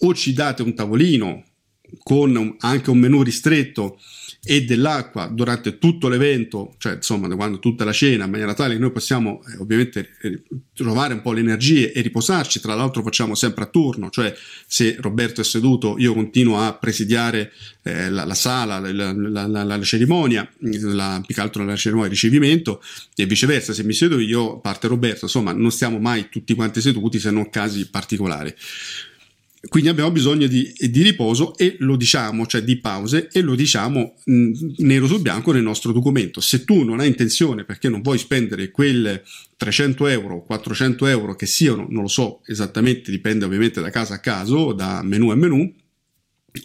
o 0.00 0.14
ci 0.14 0.32
date 0.32 0.62
un 0.62 0.74
tavolino 0.74 1.44
con 2.02 2.56
anche 2.60 2.90
un 2.90 2.98
menu 2.98 3.22
ristretto 3.22 3.98
e 4.42 4.64
dell'acqua 4.64 5.26
durante 5.26 5.78
tutto 5.78 6.08
l'evento, 6.08 6.74
cioè 6.78 6.94
insomma 6.94 7.28
quando 7.36 7.58
tutta 7.58 7.84
la 7.84 7.92
cena, 7.92 8.24
in 8.24 8.30
maniera 8.30 8.54
tale 8.54 8.74
che 8.74 8.80
noi 8.80 8.90
possiamo 8.90 9.42
eh, 9.46 9.58
ovviamente 9.58 10.14
trovare 10.72 11.12
un 11.12 11.20
po' 11.20 11.32
le 11.32 11.40
energie 11.40 11.92
e 11.92 12.00
riposarci, 12.00 12.58
tra 12.60 12.74
l'altro 12.74 13.02
facciamo 13.02 13.34
sempre 13.34 13.64
a 13.64 13.66
turno, 13.66 14.08
cioè 14.08 14.34
se 14.66 14.96
Roberto 14.98 15.42
è 15.42 15.44
seduto 15.44 15.96
io 15.98 16.14
continuo 16.14 16.58
a 16.58 16.72
presidiare 16.72 17.52
eh, 17.82 18.08
la, 18.08 18.24
la, 18.24 18.34
sala, 18.34 18.78
la, 18.78 19.12
la, 19.12 19.62
la 19.62 19.82
cerimonia, 19.82 20.50
più 20.58 21.34
che 21.34 21.40
altro 21.40 21.64
la 21.64 21.76
cerimonia 21.76 22.08
di 22.08 22.14
ricevimento 22.14 22.82
e 23.14 23.26
viceversa, 23.26 23.74
se 23.74 23.84
mi 23.84 23.92
siedo 23.92 24.18
io 24.18 24.58
parte 24.60 24.88
Roberto, 24.88 25.26
insomma 25.26 25.52
non 25.52 25.70
stiamo 25.70 25.98
mai 25.98 26.30
tutti 26.30 26.54
quanti 26.54 26.80
seduti 26.80 27.18
se 27.18 27.30
non 27.30 27.50
casi 27.50 27.90
particolari. 27.90 28.54
Quindi 29.68 29.90
abbiamo 29.90 30.10
bisogno 30.10 30.46
di, 30.46 30.72
di, 30.74 31.02
riposo 31.02 31.54
e 31.58 31.76
lo 31.80 31.96
diciamo, 31.96 32.46
cioè 32.46 32.62
di 32.62 32.78
pause, 32.78 33.28
e 33.30 33.42
lo 33.42 33.54
diciamo 33.54 34.14
mh, 34.24 34.52
nero 34.78 35.06
su 35.06 35.20
bianco 35.20 35.52
nel 35.52 35.62
nostro 35.62 35.92
documento. 35.92 36.40
Se 36.40 36.64
tu 36.64 36.82
non 36.82 36.98
hai 36.98 37.08
intenzione 37.08 37.64
perché 37.64 37.90
non 37.90 38.00
vuoi 38.00 38.16
spendere 38.16 38.70
quelle 38.70 39.22
300 39.58 40.06
euro, 40.06 40.42
400 40.44 41.06
euro 41.06 41.34
che 41.34 41.44
siano, 41.44 41.86
non 41.90 42.02
lo 42.02 42.08
so 42.08 42.40
esattamente, 42.46 43.10
dipende 43.10 43.44
ovviamente 43.44 43.82
da 43.82 43.90
casa 43.90 44.14
a 44.14 44.20
caso, 44.20 44.72
da 44.72 45.02
menu 45.02 45.28
a 45.28 45.34
menu, 45.34 45.70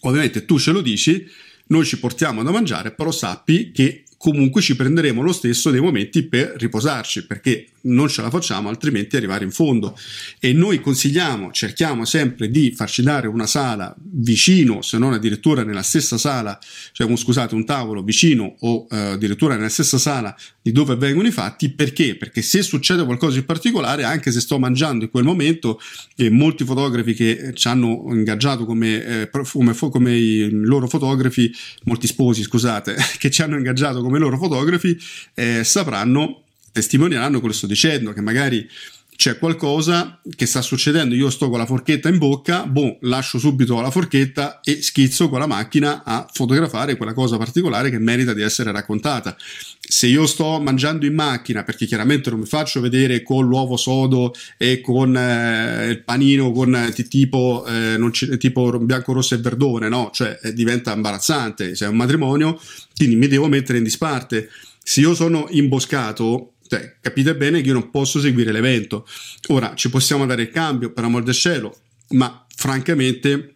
ovviamente 0.02 0.46
tu 0.46 0.58
ce 0.58 0.72
lo 0.72 0.80
dici, 0.80 1.28
noi 1.68 1.84
ci 1.84 2.00
portiamo 2.00 2.44
da 2.44 2.52
mangiare, 2.52 2.92
però 2.92 3.12
sappi 3.12 3.72
che 3.72 4.05
comunque 4.18 4.62
ci 4.62 4.76
prenderemo 4.76 5.22
lo 5.22 5.32
stesso 5.32 5.72
dei 5.72 5.82
momenti 5.82 6.24
per 6.24 6.56
riposarci 6.58 7.26
perché 7.26 7.68
non 7.82 8.08
ce 8.08 8.22
la 8.22 8.30
facciamo 8.30 8.70
altrimenti 8.70 9.16
arrivare 9.16 9.44
in 9.44 9.52
fondo. 9.52 9.98
E 10.40 10.54
noi 10.54 10.82
consigliamo 10.82 11.52
cerchiamo 11.52 12.06
sempre 12.06 12.50
di 12.50 12.72
farci 12.72 13.04
dare 13.04 13.28
una 13.28 13.46
sala 13.46 13.96
vicino 13.98 14.82
se 14.82 14.98
non 14.98 15.14
addirittura 15.14 15.64
nella 15.64 15.84
stessa 15.84 16.18
sala 16.18 16.58
cioè 16.92 17.14
scusate 17.16 17.56
un 17.56 17.66
tavolo 17.66 18.04
vicino 18.04 18.56
o 18.60 18.88
eh, 18.90 18.98
addirittura 18.98 19.56
nella 19.56 19.70
stessa 19.70 19.98
sala 19.98 20.36
di 20.66 20.72
dove 20.72 20.94
avvengono 20.94 21.28
i 21.28 21.32
fatti 21.32 21.70
perché? 21.70 22.16
Perché 22.16 22.42
se 22.42 22.64
succede 22.64 23.06
qualcosa 23.06 23.38
di 23.38 23.44
particolare 23.44 24.04
anche 24.04 24.32
se 24.32 24.40
sto 24.40 24.58
mangiando 24.58 25.04
in 25.04 25.12
quel 25.12 25.24
momento 25.24 25.80
e 26.16 26.32
molti 26.32 26.66
fotografi 26.66 27.14
che 27.14 27.52
ci 27.54 27.68
hanno 27.68 28.06
ingaggiato 28.08 28.66
come, 28.66 29.06
eh, 29.06 29.30
come, 29.30 29.76
come 29.76 30.18
i 30.18 30.50
loro 30.50 30.88
fotografi 30.88 31.54
molti 31.84 32.08
sposi 32.08 32.42
scusate 32.42 32.96
che 33.20 33.30
ci 33.30 33.44
hanno 33.44 33.58
ingaggiato 33.58 34.02
come 34.02 34.18
loro 34.18 34.40
fotografi 34.40 34.98
eh, 35.36 35.64
sapranno, 35.64 36.42
testimonieranno 36.72 37.38
quello 37.38 37.54
che 37.54 37.60
sto 37.60 37.68
dicendo, 37.68 38.12
che 38.12 38.22
magari 38.22 38.68
c'è 39.16 39.38
qualcosa 39.38 40.20
che 40.36 40.46
sta 40.46 40.62
succedendo, 40.62 41.16
io 41.16 41.30
sto 41.30 41.50
con 41.50 41.58
la 41.58 41.66
forchetta 41.66 42.10
in 42.10 42.18
bocca, 42.18 42.66
boh, 42.66 42.98
lascio 43.02 43.40
subito 43.40 43.80
la 43.80 43.90
forchetta 43.90 44.60
e 44.62 44.82
schizzo 44.82 45.30
con 45.30 45.40
la 45.40 45.48
macchina 45.48 46.04
a 46.04 46.28
fotografare 46.32 46.98
quella 46.98 47.14
cosa 47.14 47.38
particolare 47.38 47.90
che 47.90 47.98
merita 47.98 48.34
di 48.34 48.42
essere 48.42 48.72
raccontata. 48.72 49.36
Se 49.80 50.08
io 50.08 50.26
sto 50.26 50.60
mangiando 50.60 51.06
in 51.06 51.14
macchina, 51.14 51.64
perché 51.64 51.86
chiaramente 51.86 52.30
non 52.30 52.40
mi 52.40 52.46
faccio 52.46 52.82
vedere 52.82 53.24
con 53.24 53.46
l'uovo 53.46 53.78
sodo 53.78 54.34
e 54.58 54.82
con 54.82 55.16
eh, 55.16 55.88
il 55.90 56.04
panino 56.04 56.52
con 56.52 56.76
eh, 56.76 56.92
tipo, 56.92 57.66
eh, 57.68 57.98
c- 58.12 58.38
tipo 58.38 58.78
bianco, 58.80 59.14
rosso 59.14 59.36
e 59.36 59.38
verdone, 59.38 59.88
no? 59.88 60.10
Cioè 60.12 60.40
eh, 60.42 60.54
diventa 60.54 60.94
imbarazzante, 60.94 61.76
se 61.76 61.86
è 61.86 61.88
un 61.88 61.96
matrimonio, 61.96 62.60
quindi 62.96 63.16
mi 63.16 63.28
devo 63.28 63.48
mettere 63.48 63.78
in 63.78 63.84
disparte. 63.84 64.50
Se 64.84 65.00
io 65.00 65.16
sono 65.16 65.48
imboscato, 65.50 66.55
cioè, 66.68 66.96
capite 67.00 67.36
bene 67.36 67.62
che 67.62 67.68
io 67.68 67.74
non 67.74 67.90
posso 67.90 68.20
seguire 68.20 68.52
l'evento. 68.52 69.08
Ora 69.50 69.76
ci 69.76 69.90
possiamo 69.90 70.26
dare 70.26 70.44
il 70.44 70.50
cambio 70.50 70.92
per 70.92 71.04
amor 71.04 71.24
del 71.24 71.34
cielo, 71.34 71.78
ma 72.10 72.46
francamente 72.56 73.56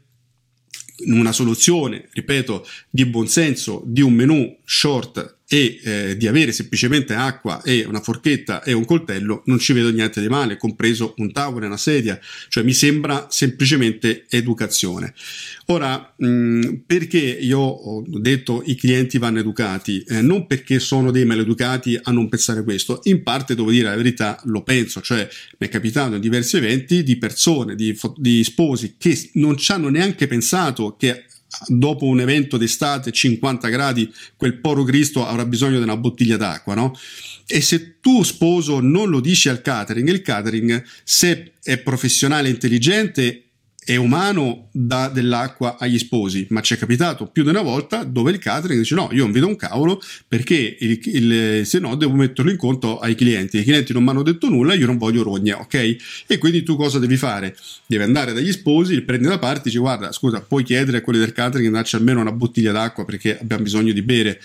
una 1.05 1.31
soluzione, 1.31 2.09
ripeto, 2.11 2.67
di 2.89 3.05
buonsenso 3.05 3.81
di 3.85 4.01
un 4.01 4.13
menu 4.13 4.58
short 4.71 5.38
e 5.47 5.79
eh, 5.83 6.15
di 6.15 6.27
avere 6.27 6.51
semplicemente 6.51 7.15
acqua 7.15 7.63
e 7.63 7.83
una 7.85 8.01
forchetta 8.01 8.61
e 8.61 8.71
un 8.71 8.85
coltello, 8.85 9.41
non 9.45 9.57
ci 9.57 9.73
vedo 9.73 9.89
niente 9.89 10.21
di 10.21 10.27
male, 10.27 10.57
compreso 10.57 11.15
un 11.17 11.31
tavolo 11.31 11.63
e 11.63 11.67
una 11.67 11.75
sedia, 11.75 12.19
cioè 12.49 12.63
mi 12.63 12.73
sembra 12.73 13.25
semplicemente 13.31 14.27
educazione. 14.29 15.15
Ora, 15.65 16.13
mh, 16.15 16.81
perché 16.85 17.17
io 17.17 17.57
ho 17.57 18.03
detto 18.05 18.61
i 18.63 18.75
clienti 18.75 19.17
vanno 19.17 19.39
educati? 19.39 20.03
Eh, 20.07 20.21
non 20.21 20.45
perché 20.45 20.77
sono 20.77 21.09
dei 21.09 21.25
maleducati 21.25 21.99
a 21.99 22.11
non 22.11 22.29
pensare 22.29 22.63
questo, 22.63 22.99
in 23.05 23.23
parte 23.23 23.55
devo 23.55 23.71
dire 23.71 23.89
la 23.89 23.95
verità, 23.95 24.39
lo 24.43 24.61
penso, 24.61 25.01
cioè 25.01 25.27
mi 25.57 25.65
è 25.65 25.69
capitato 25.69 26.13
in 26.13 26.21
diversi 26.21 26.57
eventi 26.57 27.01
di 27.01 27.17
persone, 27.17 27.73
di, 27.73 27.99
di 28.17 28.43
sposi 28.43 28.97
che 28.99 29.31
non 29.33 29.57
ci 29.57 29.71
hanno 29.71 29.89
neanche 29.89 30.27
pensato 30.27 30.95
che 30.95 31.23
dopo 31.67 32.05
un 32.05 32.21
evento 32.21 32.57
d'estate 32.57 33.11
50 33.11 33.67
gradi 33.69 34.11
quel 34.35 34.59
poro 34.59 34.83
Cristo 34.83 35.25
avrà 35.25 35.45
bisogno 35.45 35.77
di 35.77 35.83
una 35.83 35.97
bottiglia 35.97 36.37
d'acqua, 36.37 36.73
no? 36.73 36.97
E 37.45 37.61
se 37.61 37.99
tu 37.99 38.23
sposo 38.23 38.79
non 38.79 39.09
lo 39.09 39.19
dici 39.19 39.49
al 39.49 39.61
catering, 39.61 40.07
il 40.07 40.21
catering 40.21 40.83
se 41.03 41.53
è 41.63 41.77
professionale 41.77 42.47
e 42.47 42.51
intelligente 42.51 43.43
è 43.89 43.96
umano 43.96 44.69
dà 44.72 45.10
dell'acqua 45.10 45.77
agli 45.79 45.98
sposi, 45.98 46.46
ma 46.51 46.62
ci 46.62 46.75
è 46.75 46.77
capitato 46.77 47.25
più 47.25 47.41
di 47.41 47.50
una 47.50 47.63
volta 47.63 48.03
dove 48.03 48.29
il 48.29 48.38
catering 48.38 48.79
dice 48.79 48.93
no, 48.93 49.10
io 49.12 49.24
non 49.24 49.31
vedo 49.31 49.48
un 49.48 49.55
cavolo 49.55 50.00
perché 50.27 50.77
il, 50.79 51.00
il, 51.05 51.65
se 51.65 51.79
no 51.79 51.96
devo 51.96 52.13
metterlo 52.13 52.51
in 52.51 52.58
conto 52.58 53.00
ai 53.00 53.15
clienti, 53.15 53.58
i 53.58 53.63
clienti 53.63 53.91
non 53.91 54.03
mi 54.03 54.10
hanno 54.10 54.22
detto 54.22 54.48
nulla, 54.48 54.75
io 54.75 54.86
non 54.86 55.00
voglio 55.00 55.24
rogne, 55.24 55.53
ok? 55.53 55.96
E 56.27 56.38
quindi 56.38 56.62
tu 56.62 56.75
cosa 56.75 57.00
devi 57.00 57.17
fare? 57.17 57.58
Devi 57.88 58.03
andare 58.03 58.31
dagli 58.31 58.51
sposi, 58.51 58.93
li 58.93 59.01
prendi 59.01 59.27
da 59.27 59.39
parte 59.39 59.62
e 59.62 59.63
dici 59.63 59.79
guarda, 59.79 60.12
scusa, 60.12 60.39
puoi 60.39 60.63
chiedere 60.63 60.98
a 60.98 61.01
quelli 61.01 61.17
del 61.17 61.31
catering 61.31 61.67
di 61.67 61.74
darci 61.74 61.96
almeno 61.96 62.22
una 62.22 62.31
bottiglia 62.31 62.72
d'acqua 62.72 63.05
perché 63.05 63.39
abbiamo 63.39 63.63
bisogno 63.63 63.91
di 63.91 64.03
bere 64.03 64.39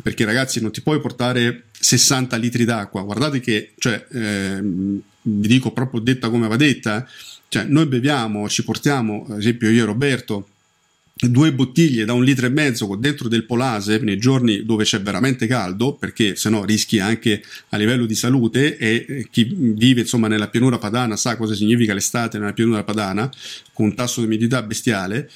perché 0.00 0.24
ragazzi 0.24 0.60
non 0.60 0.70
ti 0.70 0.80
puoi 0.80 1.00
portare 1.00 1.64
60 1.72 2.36
litri 2.36 2.64
d'acqua 2.64 3.02
guardate 3.02 3.40
che 3.40 3.72
cioè 3.78 4.06
eh, 4.12 4.60
vi 4.62 5.48
dico 5.48 5.72
proprio 5.72 6.00
detta 6.00 6.28
come 6.28 6.46
va 6.46 6.56
detta 6.56 7.04
eh, 7.04 7.35
cioè, 7.48 7.64
noi 7.64 7.86
beviamo, 7.86 8.48
ci 8.48 8.64
portiamo, 8.64 9.26
ad 9.28 9.38
esempio 9.38 9.70
io 9.70 9.82
e 9.82 9.86
Roberto, 9.86 10.48
due 11.18 11.50
bottiglie 11.50 12.04
da 12.04 12.12
un 12.12 12.22
litro 12.22 12.44
e 12.44 12.50
mezzo 12.50 12.94
dentro 12.94 13.28
del 13.28 13.46
polase 13.46 13.98
nei 14.00 14.18
giorni 14.18 14.66
dove 14.66 14.84
c'è 14.84 15.00
veramente 15.00 15.46
caldo 15.46 15.94
perché 15.94 16.36
se 16.36 16.50
no 16.50 16.62
rischi 16.62 16.98
anche 16.98 17.42
a 17.70 17.78
livello 17.78 18.04
di 18.04 18.14
salute 18.14 18.76
e 18.76 19.26
chi 19.30 19.50
vive 19.50 20.02
insomma 20.02 20.28
nella 20.28 20.48
pianura 20.48 20.76
padana 20.76 21.16
sa 21.16 21.38
cosa 21.38 21.54
significa 21.54 21.94
l'estate 21.94 22.38
nella 22.38 22.52
pianura 22.52 22.84
padana 22.84 23.30
con 23.72 23.86
un 23.86 23.94
tasso 23.94 24.20
di 24.20 24.26
umidità 24.26 24.60
bestiale 24.60 25.30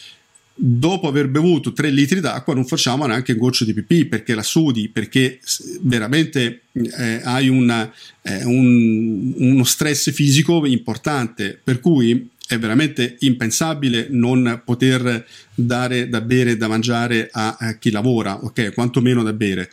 dopo 0.62 1.08
aver 1.08 1.28
bevuto 1.28 1.72
3 1.72 1.88
litri 1.88 2.20
d'acqua 2.20 2.52
non 2.52 2.66
facciamo 2.66 3.06
neanche 3.06 3.32
un 3.32 3.38
goccio 3.38 3.64
di 3.64 3.72
pipì 3.72 4.04
perché 4.04 4.34
la 4.34 4.42
sudi, 4.42 4.90
perché 4.90 5.40
veramente 5.80 6.64
eh, 6.72 7.20
hai 7.24 7.48
una, 7.48 7.90
eh, 8.20 8.44
un, 8.44 9.32
uno 9.38 9.64
stress 9.64 10.12
fisico 10.12 10.66
importante, 10.66 11.58
per 11.62 11.80
cui 11.80 12.28
è 12.46 12.58
veramente 12.58 13.16
impensabile 13.20 14.08
non 14.10 14.60
poter 14.64 15.24
dare 15.54 16.08
da 16.08 16.20
bere 16.20 16.50
e 16.50 16.56
da 16.56 16.68
mangiare 16.68 17.30
a, 17.32 17.56
a 17.58 17.78
chi 17.78 17.90
lavora, 17.90 18.44
ok? 18.44 18.74
Quantomeno 18.74 19.22
da 19.22 19.32
bere. 19.32 19.70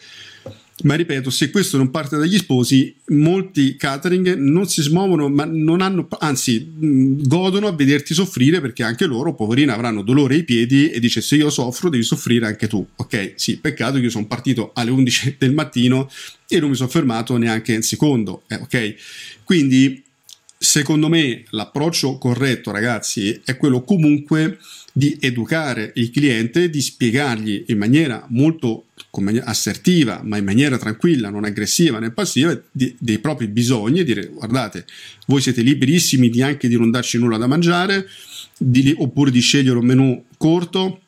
Ma 0.83 0.93
ripeto, 0.93 1.31
se 1.31 1.49
questo 1.49 1.77
non 1.77 1.89
parte 1.89 2.17
dagli 2.17 2.37
sposi, 2.37 2.93
molti 3.07 3.75
catering 3.75 4.35
non 4.35 4.67
si 4.67 4.83
smuovono, 4.83 5.27
ma 5.27 5.43
non 5.43 5.81
hanno, 5.81 6.07
anzi, 6.19 6.71
godono 6.71 7.67
a 7.67 7.71
vederti 7.71 8.13
soffrire 8.13 8.61
perché 8.61 8.83
anche 8.83 9.07
loro, 9.07 9.33
poverini, 9.33 9.71
avranno 9.71 10.03
dolore 10.03 10.35
ai 10.35 10.43
piedi 10.43 10.91
e 10.91 10.99
dice 10.99 11.21
se 11.21 11.35
io 11.35 11.49
soffro 11.49 11.89
devi 11.89 12.03
soffrire 12.03 12.45
anche 12.45 12.67
tu. 12.67 12.85
Ok, 12.97 13.33
sì, 13.35 13.57
peccato 13.57 13.95
che 13.95 14.03
io 14.03 14.09
sono 14.11 14.27
partito 14.27 14.71
alle 14.75 14.91
11 14.91 15.35
del 15.39 15.53
mattino 15.53 16.11
e 16.47 16.59
non 16.59 16.69
mi 16.69 16.75
sono 16.75 16.89
fermato 16.89 17.35
neanche 17.37 17.75
un 17.75 17.81
secondo. 17.81 18.43
Eh, 18.47 18.55
ok, 18.55 18.95
quindi 19.43 20.03
secondo 20.57 21.07
me 21.07 21.43
l'approccio 21.51 22.17
corretto, 22.17 22.71
ragazzi, 22.71 23.41
è 23.45 23.57
quello 23.57 23.83
comunque 23.83 24.57
di 24.91 25.17
educare 25.19 25.91
il 25.95 26.09
cliente, 26.09 26.69
di 26.69 26.81
spiegargli 26.81 27.65
in 27.67 27.77
maniera 27.77 28.25
molto 28.29 28.85
assertiva, 29.43 30.21
ma 30.23 30.37
in 30.37 30.43
maniera 30.43 30.77
tranquilla, 30.77 31.29
non 31.29 31.45
aggressiva 31.45 31.99
né 31.99 32.11
passiva, 32.11 32.59
di, 32.71 32.95
dei 32.97 33.19
propri 33.19 33.47
bisogni 33.47 33.99
e 33.99 34.03
dire 34.03 34.27
guardate, 34.27 34.85
voi 35.27 35.41
siete 35.41 35.61
liberissimi 35.61 36.29
di 36.29 36.41
anche 36.41 36.67
di 36.67 36.77
non 36.77 36.89
darci 36.89 37.17
nulla 37.19 37.37
da 37.37 37.47
mangiare, 37.47 38.07
di, 38.57 38.93
oppure 38.97 39.29
di 39.29 39.39
scegliere 39.39 39.77
un 39.77 39.85
menù 39.85 40.23
corto, 40.37 41.01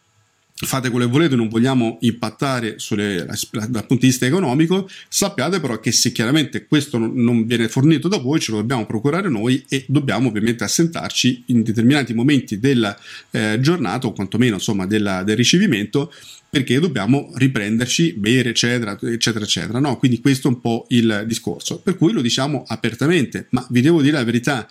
fate 0.62 0.90
quello 0.90 1.06
che 1.06 1.12
volete, 1.12 1.36
non 1.36 1.48
vogliamo 1.48 1.98
impattare 2.02 2.80
sulle, 2.80 3.26
dal 3.52 3.86
punto 3.86 3.96
di 4.00 4.08
vista 4.08 4.26
economico, 4.26 4.90
sappiate 5.08 5.60
però 5.62 5.80
che 5.80 5.92
se 5.92 6.12
chiaramente 6.12 6.66
questo 6.68 6.98
non 6.98 7.46
viene 7.46 7.70
fornito 7.70 8.10
da 8.10 8.18
voi, 8.18 8.42
ce 8.42 8.52
lo 8.52 8.58
dobbiamo 8.58 8.86
procurare 8.86 9.30
noi 9.30 9.64
e 9.70 9.86
dobbiamo 9.88 10.28
ovviamente 10.28 10.66
assentarci 10.66 11.44
in 11.48 11.64
determinati 11.64 12.14
momenti 12.14 12.60
della 12.60 12.98
eh, 13.32 13.58
giornata 13.62 14.08
o 14.08 14.12
quantomeno 14.12 14.56
insomma 14.56 14.86
della, 14.86 15.24
del 15.24 15.38
ricevimento 15.38 16.12
perché 16.50 16.80
dobbiamo 16.80 17.32
riprenderci, 17.36 18.14
bere, 18.14 18.50
eccetera, 18.50 18.98
eccetera, 19.00 19.46
eccetera. 19.46 19.80
No? 19.80 19.98
Quindi 19.98 20.20
questo 20.20 20.48
è 20.48 20.52
un 20.52 20.60
po' 20.60 20.88
il 20.90 21.24
discorso. 21.28 21.80
Per 21.80 21.96
cui 21.96 22.12
lo 22.12 22.22
diciamo 22.22 22.64
apertamente, 22.68 23.46
ma 23.52 23.66
vi 23.70 23.82
devo 23.82 24.02
dire 24.02 24.18
la 24.18 24.24
verità. 24.24 24.68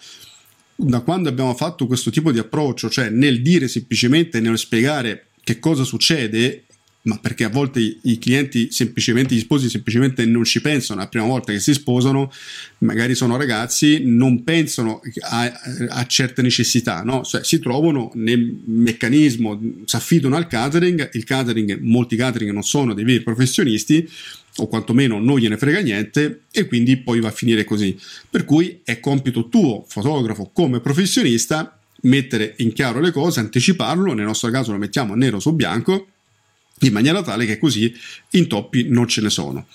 Da 0.75 1.01
quando 1.01 1.29
abbiamo 1.29 1.55
fatto 1.55 1.87
questo 1.87 2.11
tipo 2.11 2.33
di 2.33 2.39
approccio, 2.39 2.91
cioè 2.91 3.11
nel 3.11 3.43
dire 3.43 3.69
semplicemente, 3.69 4.41
nel 4.41 4.59
spiegare 4.59 5.28
che 5.49 5.59
cosa 5.61 5.83
succede, 5.83 6.65
ma 7.03 7.17
perché 7.17 7.45
a 7.45 7.49
volte 7.49 7.81
i 8.03 8.19
clienti 8.19 8.69
semplicemente, 8.71 9.35
gli 9.35 9.39
sposi 9.39 9.71
semplicemente 9.71 10.27
non 10.27 10.45
ci 10.45 10.61
pensano 10.61 11.01
la 11.01 11.09
prima 11.09 11.25
volta 11.25 11.53
che 11.53 11.59
si 11.59 11.73
sposano, 11.73 12.31
magari 12.79 13.15
sono 13.15 13.39
ragazzi, 13.39 14.03
non 14.05 14.45
pensano 14.45 15.01
a, 15.21 15.51
a 15.89 16.07
certe 16.07 16.43
necessità, 16.43 17.03
no? 17.03 17.25
Cioè 17.25 17.43
si 17.45 17.61
trovano 17.61 18.11
nel 18.17 18.61
meccanismo, 18.67 19.59
si 19.87 19.97
affidano 19.97 20.37
al 20.37 20.49
catering, 20.49 21.09
il 21.15 21.25
catering, 21.25 21.79
molti 21.81 22.15
catering 22.15 22.53
non 22.53 22.63
sono 22.63 22.93
dei 22.93 23.05
veri 23.05 23.23
professionisti, 23.23 24.07
o 24.57 24.67
quantomeno 24.67 25.19
non 25.19 25.39
gliene 25.39 25.57
frega 25.57 25.81
niente 25.81 26.43
e 26.51 26.67
quindi 26.67 26.99
poi 26.99 27.21
va 27.21 27.29
a 27.29 27.33
finire 27.33 27.65
così. 27.65 27.99
Per 28.29 28.45
cui 28.45 28.81
è 28.85 29.01
compito 29.01 29.49
tuo, 29.49 29.85
fotografo, 29.89 30.51
come 30.53 30.81
professionista, 30.81 31.78
mettere 32.03 32.55
in 32.59 32.73
chiaro 32.73 33.01
le 33.01 33.13
cose, 33.13 33.41
anticiparlo, 33.41 34.15
nel 34.15 34.27
nostro 34.27 34.51
caso 34.51 34.73
lo 34.73 34.79
mettiamo 34.79 35.15
nero 35.15 35.41
su 35.41 35.53
bianco 35.55 36.09
in 36.81 36.93
maniera 36.93 37.23
tale 37.23 37.47
che 37.47 37.59
così 37.59 37.93
intoppi 38.31 38.89
non 38.89 39.09
ce 39.09 39.21
ne 39.21 39.31
sono. 39.31 39.67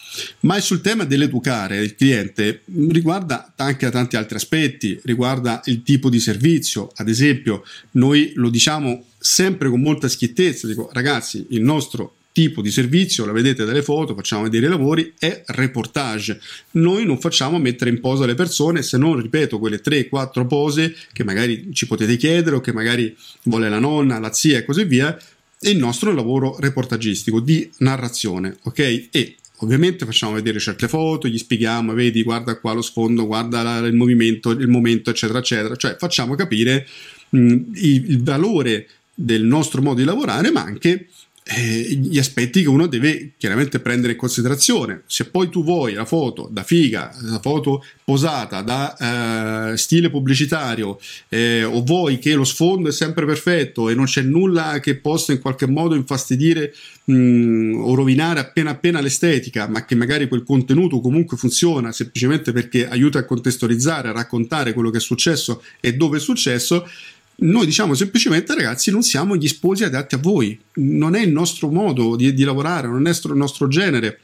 Ma 0.42 0.60
sul 0.60 0.82
tema 0.82 1.04
dell'educare 1.04 1.78
il 1.82 1.96
cliente 1.96 2.62
riguarda 2.90 3.54
anche 3.58 3.90
tanti 3.90 4.16
altri 4.16 4.36
aspetti, 4.36 5.00
riguarda 5.04 5.62
il 5.66 5.84
tipo 5.84 6.10
di 6.10 6.20
servizio, 6.20 6.92
ad 6.96 7.10
esempio 7.10 7.64
noi 7.92 8.34
lo 8.36 8.50
diciamo 8.50 9.06
sempre 9.18 9.70
con 9.70 9.82
molta 9.82 10.08
schiettezza, 10.08 10.68
dico 10.68 10.90
ragazzi 10.94 11.46
il 11.50 11.62
nostro 11.62 12.16
tipo 12.34 12.62
di 12.62 12.72
servizio, 12.72 13.26
la 13.26 13.32
vedete 13.32 13.64
dalle 13.64 13.84
foto, 13.84 14.16
facciamo 14.16 14.44
vedere 14.44 14.66
i 14.66 14.70
lavori, 14.70 15.14
è 15.18 15.44
reportage. 15.46 16.42
Noi 16.72 17.06
non 17.06 17.20
facciamo 17.20 17.60
mettere 17.60 17.92
in 17.92 18.02
posa 18.02 18.26
le 18.26 18.34
persone 18.34 18.82
se 18.82 18.98
non, 18.98 19.22
ripeto, 19.22 19.60
quelle 19.60 19.82
3-4 19.82 20.48
pose 20.48 20.96
che 21.14 21.24
magari 21.24 21.70
ci 21.72 21.86
potete 21.86 22.18
chiedere 22.18 22.56
o 22.56 22.60
che 22.60 22.74
magari 22.74 23.16
vuole 23.44 23.70
la 23.70 23.80
nonna, 23.80 24.20
la 24.20 24.34
zia 24.34 24.58
e 24.58 24.66
così 24.66 24.84
via. 24.84 25.18
E 25.66 25.70
il 25.70 25.78
nostro 25.78 26.12
lavoro 26.12 26.58
reportagistico 26.60 27.40
di 27.40 27.70
narrazione, 27.78 28.58
ok? 28.64 29.08
E 29.12 29.36
ovviamente 29.58 30.04
facciamo 30.04 30.34
vedere 30.34 30.60
certe 30.60 30.90
foto, 30.90 31.28
gli 31.28 31.38
spieghiamo, 31.38 31.94
vedi, 31.94 32.24
guarda 32.24 32.58
qua 32.60 32.74
lo 32.74 32.82
sfondo, 32.82 33.26
guarda 33.26 33.62
la, 33.62 33.78
il 33.78 33.94
movimento, 33.94 34.50
il 34.50 34.68
momento, 34.68 35.12
eccetera, 35.12 35.40
eccetera. 35.40 35.76
Cioè 35.76 35.96
facciamo 35.98 36.36
capire 36.36 36.86
mh, 37.30 37.38
il, 37.76 38.10
il 38.10 38.24
valore 38.24 38.88
del 39.14 39.44
nostro 39.44 39.82
modo 39.82 40.00
di 40.00 40.06
lavorare, 40.06 40.52
ma 40.52 40.64
anche 40.64 41.08
eh, 41.46 42.00
gli 42.02 42.18
aspetti 42.18 42.62
che 42.62 42.70
uno 42.70 42.88
deve 42.88 43.32
chiaramente 43.38 43.80
prendere 43.80 44.14
in 44.14 44.18
considerazione. 44.18 45.04
Se 45.06 45.26
poi 45.26 45.50
tu 45.50 45.64
vuoi 45.64 45.94
la 45.94 46.06
foto 46.06 46.48
da 46.50 46.64
figa, 46.64 47.14
la 47.22 47.40
foto 47.40 47.84
posata 48.04 48.62
da 48.62 49.72
eh, 49.72 49.78
stile 49.78 50.10
pubblicitario, 50.10 51.00
eh, 51.30 51.64
o 51.64 51.84
vuoi 51.84 52.20
che 52.20 52.34
lo 52.34 52.44
sfondo 52.46 52.90
è 52.90 52.92
sempre 52.92 53.26
perfetto 53.26 53.90
e 53.90 53.96
non 53.96 54.06
c'è 54.06 54.22
nulla 54.22 54.80
che 54.80 54.96
possa 54.96 55.34
in 55.34 55.40
qualche 55.40 55.68
modo 55.68 55.96
infastidire 55.96 56.74
mh, 57.06 57.14
mm, 57.14 57.84
o 57.84 57.94
rovinare 57.96 58.40
appena 58.40 58.72
appena 58.72 59.02
l'estetica, 59.02 59.68
ma 59.68 59.86
che 59.86 59.96
magari 59.96 60.28
quel 60.28 60.44
contenuto 60.44 61.02
comunque 61.02 61.38
funziona 61.38 61.92
semplicemente 61.92 62.52
perché 62.52 62.88
aiuta 62.88 63.20
a 63.20 63.26
contestualizzare, 63.26 64.10
a 64.10 64.14
raccontare 64.14 64.74
quello 64.74 64.90
che 64.90 64.98
è 64.98 65.02
successo 65.02 65.62
e 65.80 65.94
dove 65.96 66.18
è 66.18 66.20
successo, 66.22 66.88
noi 67.36 67.66
diciamo 67.66 67.94
semplicemente, 67.94 68.54
ragazzi, 68.54 68.92
non 68.92 69.02
siamo 69.02 69.36
gli 69.36 69.48
sposi 69.48 69.84
adatti 69.84 70.16
a 70.16 70.20
voi, 70.20 70.58
non 70.76 71.16
è 71.16 71.22
il 71.22 71.32
nostro 71.32 71.70
modo 71.70 72.16
di, 72.16 72.34
di 72.34 72.44
lavorare, 72.44 72.88
non 72.88 73.08
è 73.08 73.12
il 73.12 73.32
nostro 73.36 73.68
genere. 73.68 74.20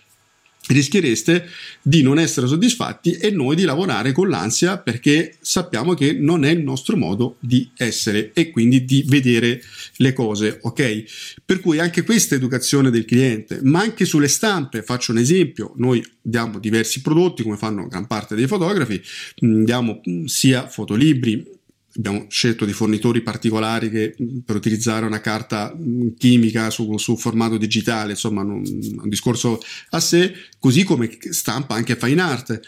Rischiereste 0.68 1.48
di 1.82 2.04
non 2.04 2.20
essere 2.20 2.46
soddisfatti 2.46 3.14
e 3.14 3.32
noi 3.32 3.56
di 3.56 3.64
lavorare 3.64 4.12
con 4.12 4.30
l'ansia 4.30 4.78
perché 4.78 5.36
sappiamo 5.40 5.96
che 5.96 6.14
non 6.14 6.46
è 6.46 6.52
il 6.52 6.62
nostro 6.62 6.96
modo 6.96 7.38
di 7.40 7.72
essere 7.76 8.34
e 8.34 8.52
quindi 8.52 8.86
di 8.86 9.04
vedere 9.08 9.64
le 9.96 10.14
cose, 10.14 10.60
ok? 10.62 11.04
Per 11.44 11.60
cui 11.62 11.80
anche 11.80 12.04
questa 12.04 12.36
educazione 12.36 12.92
del 12.92 13.06
cliente, 13.06 13.62
ma 13.64 13.80
anche 13.80 14.06
sulle 14.06 14.28
stampe, 14.28 14.84
faccio 14.84 15.12
un 15.12 15.18
esempio, 15.18 15.74
noi 15.78 16.06
diamo 16.22 16.60
diversi 16.60 17.02
prodotti 17.02 17.42
come 17.42 17.58
fanno 17.58 17.88
gran 17.88 18.06
parte 18.06 18.36
dei 18.36 18.46
fotografi, 18.46 19.02
diamo 19.40 20.02
sia 20.26 20.68
fotolibri 20.68 21.58
abbiamo 22.00 22.26
scelto 22.30 22.64
dei 22.64 22.74
fornitori 22.74 23.22
particolari 23.22 23.90
che, 23.90 24.16
per 24.46 24.56
utilizzare 24.56 25.06
una 25.06 25.20
carta 25.20 25.76
chimica 26.18 26.70
su, 26.70 26.98
su 26.98 27.18
formato 27.18 27.58
digitale, 27.58 28.12
insomma 28.12 28.42
un, 28.42 28.64
un, 28.64 29.10
discorso 29.10 29.60
a 29.90 30.00
sé, 30.00 30.34
così 30.60 30.84
come 30.84 31.10
stampa 31.20 31.76
anche 31.76 31.98
fine 31.98 32.22
art. 32.22 32.60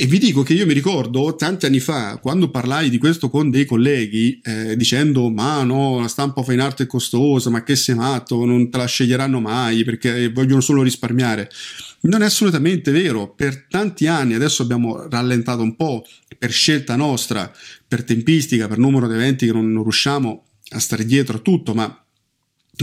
E 0.00 0.06
vi 0.06 0.20
dico 0.20 0.44
che 0.44 0.54
io 0.54 0.64
mi 0.64 0.74
ricordo 0.74 1.34
tanti 1.34 1.66
anni 1.66 1.80
fa, 1.80 2.18
quando 2.18 2.50
parlai 2.50 2.88
di 2.88 2.98
questo 2.98 3.28
con 3.28 3.50
dei 3.50 3.64
colleghi, 3.64 4.38
eh, 4.44 4.76
dicendo 4.76 5.28
ma 5.28 5.64
no, 5.64 5.98
la 5.98 6.06
stampa 6.06 6.44
fine 6.44 6.62
art 6.62 6.82
è 6.82 6.86
costosa, 6.86 7.50
ma 7.50 7.64
che 7.64 7.74
sei 7.74 7.96
matto, 7.96 8.44
non 8.44 8.70
te 8.70 8.78
la 8.78 8.86
sceglieranno 8.86 9.40
mai 9.40 9.82
perché 9.82 10.30
vogliono 10.30 10.60
solo 10.60 10.82
risparmiare. 10.82 11.50
Non 12.02 12.22
è 12.22 12.26
assolutamente 12.26 12.92
vero, 12.92 13.34
per 13.34 13.66
tanti 13.68 14.06
anni, 14.06 14.34
adesso 14.34 14.62
abbiamo 14.62 15.08
rallentato 15.08 15.62
un 15.62 15.74
po' 15.74 16.04
per 16.38 16.52
scelta 16.52 16.94
nostra, 16.94 17.52
per 17.88 18.04
tempistica, 18.04 18.68
per 18.68 18.78
numero 18.78 19.08
di 19.08 19.14
eventi 19.14 19.46
che 19.46 19.52
non, 19.52 19.72
non 19.72 19.82
riusciamo 19.82 20.44
a 20.68 20.78
stare 20.78 21.04
dietro 21.04 21.38
a 21.38 21.40
tutto, 21.40 21.74
ma 21.74 22.06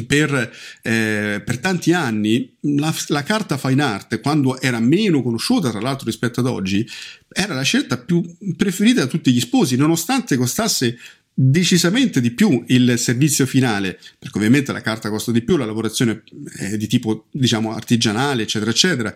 per, 0.04 0.52
eh, 0.82 1.42
per, 1.46 1.58
tanti 1.60 1.94
anni 1.94 2.54
la, 2.62 2.94
la, 3.08 3.24
carta 3.24 3.58
fine 3.58 3.84
art, 3.84 4.20
quando 4.20 4.60
era 4.60 4.80
meno 4.80 5.22
conosciuta 5.22 5.70
tra 5.70 5.80
l'altro 5.80 6.06
rispetto 6.06 6.42
ad 6.42 6.48
oggi, 6.48 6.86
era 7.32 7.54
la 7.54 7.62
scelta 7.62 7.98
più 7.98 8.24
preferita 8.58 9.02
da 9.02 9.08
tutti 9.08 9.32
gli 9.32 9.40
sposi, 9.40 9.76
nonostante 9.76 10.36
costasse 10.36 10.98
decisamente 11.38 12.22
di 12.22 12.32
più 12.32 12.64
il 12.68 12.98
servizio 12.98 13.46
finale, 13.46 14.00
perché 14.18 14.38
ovviamente 14.38 14.72
la 14.72 14.80
carta 14.80 15.10
costa 15.10 15.34
di 15.34 15.42
più, 15.42 15.58
la 15.58 15.66
lavorazione 15.66 16.24
è 16.58 16.78
di 16.78 16.88
tipo 16.88 17.26
diciamo 17.30 17.74
artigianale, 17.74 18.44
eccetera, 18.44 18.72
eccetera. 18.72 19.14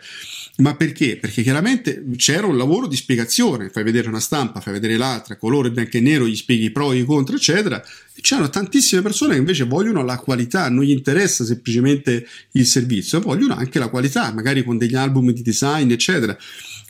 Ma 0.58 0.76
perché? 0.76 1.16
Perché 1.16 1.42
chiaramente 1.42 2.04
c'era 2.18 2.46
un 2.46 2.58
lavoro 2.58 2.88
di 2.88 2.98
spiegazione, 2.98 3.70
fai 3.70 3.84
vedere 3.84 4.10
una 4.10 4.20
stampa, 4.20 4.60
fai 4.60 4.74
vedere 4.74 4.98
l'altra, 4.98 5.38
colore 5.38 5.72
bianco 5.72 5.96
e 5.96 6.02
nero, 6.02 6.28
gli 6.28 6.36
spieghi 6.36 6.66
i 6.66 6.72
pro 6.72 6.92
e 6.92 6.98
i 6.98 7.06
contro, 7.06 7.38
eccetera. 7.38 7.82
E 8.14 8.20
c'erano 8.20 8.50
tantissime 8.50 9.02
persone 9.02 9.36
che 9.36 9.40
invece 9.40 9.64
vogliono 9.64 10.04
la 10.04 10.18
qualità, 10.18 10.68
non 10.68 10.84
gli 10.84 10.92
interessa 10.92 11.46
semplicemente 11.46 12.28
il 12.52 12.66
servizio, 12.66 13.22
vogliono 13.22 13.56
anche 13.56 13.80
la 13.80 13.88
qualità, 13.88 14.34
magari 14.34 14.66
con 14.66 14.78
degli 14.78 14.96
album 14.96 15.32
di 15.32 15.42
design, 15.42 15.90
eccetera. 15.92 16.38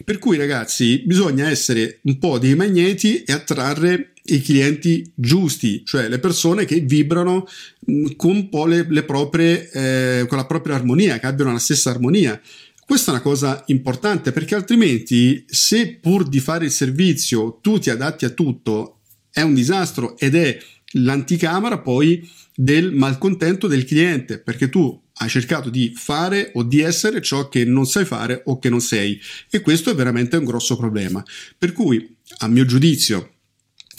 Per 0.03 0.17
cui 0.17 0.37
ragazzi 0.37 1.03
bisogna 1.05 1.47
essere 1.47 1.99
un 2.03 2.17
po' 2.17 2.39
dei 2.39 2.55
magneti 2.55 3.21
e 3.21 3.33
attrarre 3.33 4.13
i 4.35 4.41
clienti 4.41 5.11
giusti, 5.15 5.83
cioè 5.85 6.07
le 6.07 6.19
persone 6.19 6.65
che 6.65 6.79
vibrano 6.79 7.47
con 8.15 8.31
un 8.31 8.49
po' 8.49 8.65
le, 8.65 8.85
le 8.89 9.03
proprie, 9.03 9.69
eh, 9.71 10.25
con 10.27 10.37
la 10.37 10.45
propria 10.45 10.75
armonia, 10.75 11.19
che 11.19 11.25
abbiano 11.27 11.51
la 11.51 11.59
stessa 11.59 11.89
armonia. 11.89 12.39
Questa 12.85 13.11
è 13.11 13.13
una 13.13 13.23
cosa 13.23 13.63
importante 13.67 14.31
perché 14.31 14.55
altrimenti 14.55 15.45
se 15.47 15.99
pur 16.01 16.27
di 16.27 16.39
fare 16.39 16.65
il 16.65 16.71
servizio 16.71 17.59
tu 17.61 17.77
ti 17.77 17.91
adatti 17.91 18.25
a 18.25 18.29
tutto 18.29 19.01
è 19.31 19.41
un 19.41 19.53
disastro 19.53 20.17
ed 20.17 20.35
è 20.35 20.57
l'anticamera 20.93 21.77
poi 21.79 22.27
del 22.55 22.91
malcontento 22.91 23.67
del 23.67 23.85
cliente, 23.85 24.39
perché 24.39 24.69
tu 24.69 24.99
hai 25.21 25.29
cercato 25.29 25.69
di 25.69 25.93
fare 25.95 26.51
o 26.55 26.63
di 26.63 26.81
essere 26.81 27.21
ciò 27.21 27.47
che 27.47 27.63
non 27.63 27.85
sai 27.85 28.05
fare 28.05 28.41
o 28.45 28.57
che 28.57 28.69
non 28.69 28.81
sei 28.81 29.19
e 29.49 29.61
questo 29.61 29.91
è 29.91 29.95
veramente 29.95 30.37
un 30.37 30.45
grosso 30.45 30.75
problema. 30.75 31.23
Per 31.57 31.73
cui, 31.73 32.17
a 32.39 32.47
mio 32.47 32.65
giudizio, 32.65 33.35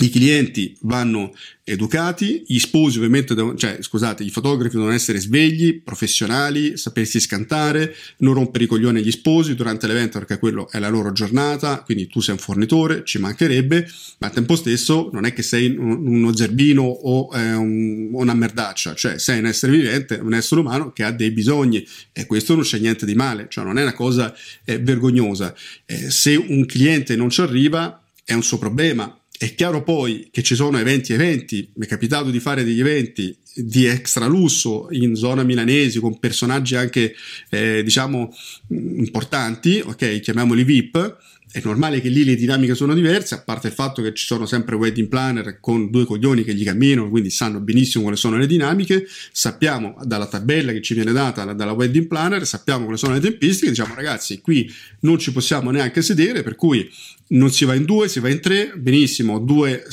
i 0.05 0.11
clienti 0.11 0.77
vanno 0.83 1.33
educati, 1.65 2.43
gli 2.47 2.59
sposi 2.59 2.97
ovviamente 2.97 3.35
devono, 3.35 3.57
cioè 3.57 3.79
scusate, 3.81 4.25
i 4.25 4.31
fotografi 4.31 4.75
devono 4.75 4.93
essere 4.93 5.21
svegli, 5.21 5.81
professionali, 5.81 6.77
sapersi 6.77 7.21
scantare, 7.21 7.95
non 8.19 8.35
rompere 8.35 8.65
i 8.65 8.67
coglioni 8.67 8.99
agli 8.99 9.11
sposi 9.11 9.55
durante 9.55 9.87
l'evento 9.87 10.19
perché 10.19 10.39
quello 10.39 10.69
è 10.71 10.79
la 10.79 10.89
loro 10.89 11.13
giornata, 11.13 11.83
quindi 11.83 12.09
tu 12.09 12.21
sei 12.21 12.35
un 12.35 12.41
fornitore, 12.41 13.05
ci 13.05 13.19
mancherebbe, 13.19 13.89
ma 14.19 14.27
al 14.27 14.33
tempo 14.33 14.57
stesso 14.57 15.11
non 15.13 15.25
è 15.25 15.33
che 15.33 15.43
sei 15.43 15.77
uno 15.77 16.35
zerbino 16.35 16.83
o 16.83 17.31
eh, 17.37 17.55
un, 17.55 18.09
una 18.13 18.35
merdaccia, 18.35 18.95
cioè 18.95 19.19
sei 19.19 19.39
un 19.39 19.47
essere 19.47 19.73
vivente, 19.73 20.15
un 20.15 20.35
essere 20.35 20.61
umano 20.61 20.93
che 20.93 21.05
ha 21.05 21.13
dei 21.13 21.31
bisogni 21.31 21.87
e 22.13 22.27
questo 22.27 22.55
non 22.55 22.65
c'è 22.65 22.79
niente 22.79 23.07
di 23.07 23.15
male, 23.15 23.47
cioè 23.49 23.65
non 23.65 23.79
è 23.79 23.83
una 23.83 23.95
cosa 23.95 24.35
eh, 24.65 24.79
vergognosa. 24.79 25.55
Eh, 25.87 26.11
se 26.11 26.35
un 26.35 26.67
cliente 26.67 27.15
non 27.17 27.31
ci 27.31 27.43
arriva 27.43 28.03
è 28.25 28.35
un 28.35 28.43
suo 28.43 28.59
problema, 28.59 29.20
è 29.43 29.55
chiaro 29.55 29.83
poi 29.83 30.29
che 30.31 30.43
ci 30.43 30.55
sono 30.55 30.79
eventi 30.79 31.15
eventi, 31.15 31.67
mi 31.77 31.87
è 31.87 31.89
capitato 31.89 32.29
di 32.29 32.41
fare 32.41 32.63
degli 32.63 32.79
eventi 32.79 33.35
di 33.55 33.87
extra 33.87 34.27
lusso 34.27 34.89
in 34.91 35.15
zona 35.17 35.43
milanesi 35.45 35.99
con 35.99 36.19
personaggi 36.19 36.77
anche 36.77 37.15
eh, 37.49 37.83
diciamo 37.83 38.31
importanti, 38.69 39.81
ok, 39.83 40.21
chiamiamoli 40.21 40.63
VIP, 40.63 41.17
è 41.53 41.61
normale 41.65 42.01
che 42.01 42.09
lì 42.09 42.25
le 42.25 42.37
dinamiche 42.37 42.77
sono 42.77 42.95
diverse, 42.95 43.35
a 43.35 43.41
parte 43.41 43.69
il 43.69 43.73
fatto 43.73 44.03
che 44.03 44.15
ci 44.15 44.25
sono 44.25 44.47
sempre 44.47 44.77
wedding 44.77 45.09
planner 45.09 45.59
con 45.59 45.91
due 45.91 46.05
coglioni 46.05 46.45
che 46.45 46.55
gli 46.55 46.65
camminano, 46.65 47.11
quindi 47.11 47.31
sanno 47.31 47.59
benissimo 47.59 48.05
quali 48.05 48.17
sono 48.17 48.37
le 48.37 48.47
dinamiche, 48.47 49.07
sappiamo 49.33 49.97
dalla 50.05 50.27
tabella 50.27 50.71
che 50.71 50.81
ci 50.81 50.95
viene 50.95 51.11
data 51.11 51.45
dalla 51.53 51.73
wedding 51.73 52.07
planner, 52.07 52.47
sappiamo 52.47 52.85
quali 52.85 52.99
sono 52.99 53.15
le 53.15 53.21
tempistiche, 53.21 53.71
diciamo 53.71 53.95
ragazzi 53.95 54.41
qui 54.41 54.73
non 55.01 55.19
ci 55.19 55.33
possiamo 55.33 55.73
neanche 55.73 56.03
sedere, 56.03 56.45
per 56.45 56.55
cui 56.55 56.89
non 57.29 57.51
si 57.51 57.65
va 57.65 57.75
in 57.75 57.85
due, 57.85 58.09
si 58.09 58.21
va 58.21 58.29
in 58.29 58.41
tre, 58.41 58.73
benissimo, 58.77 59.41
due 59.41 59.85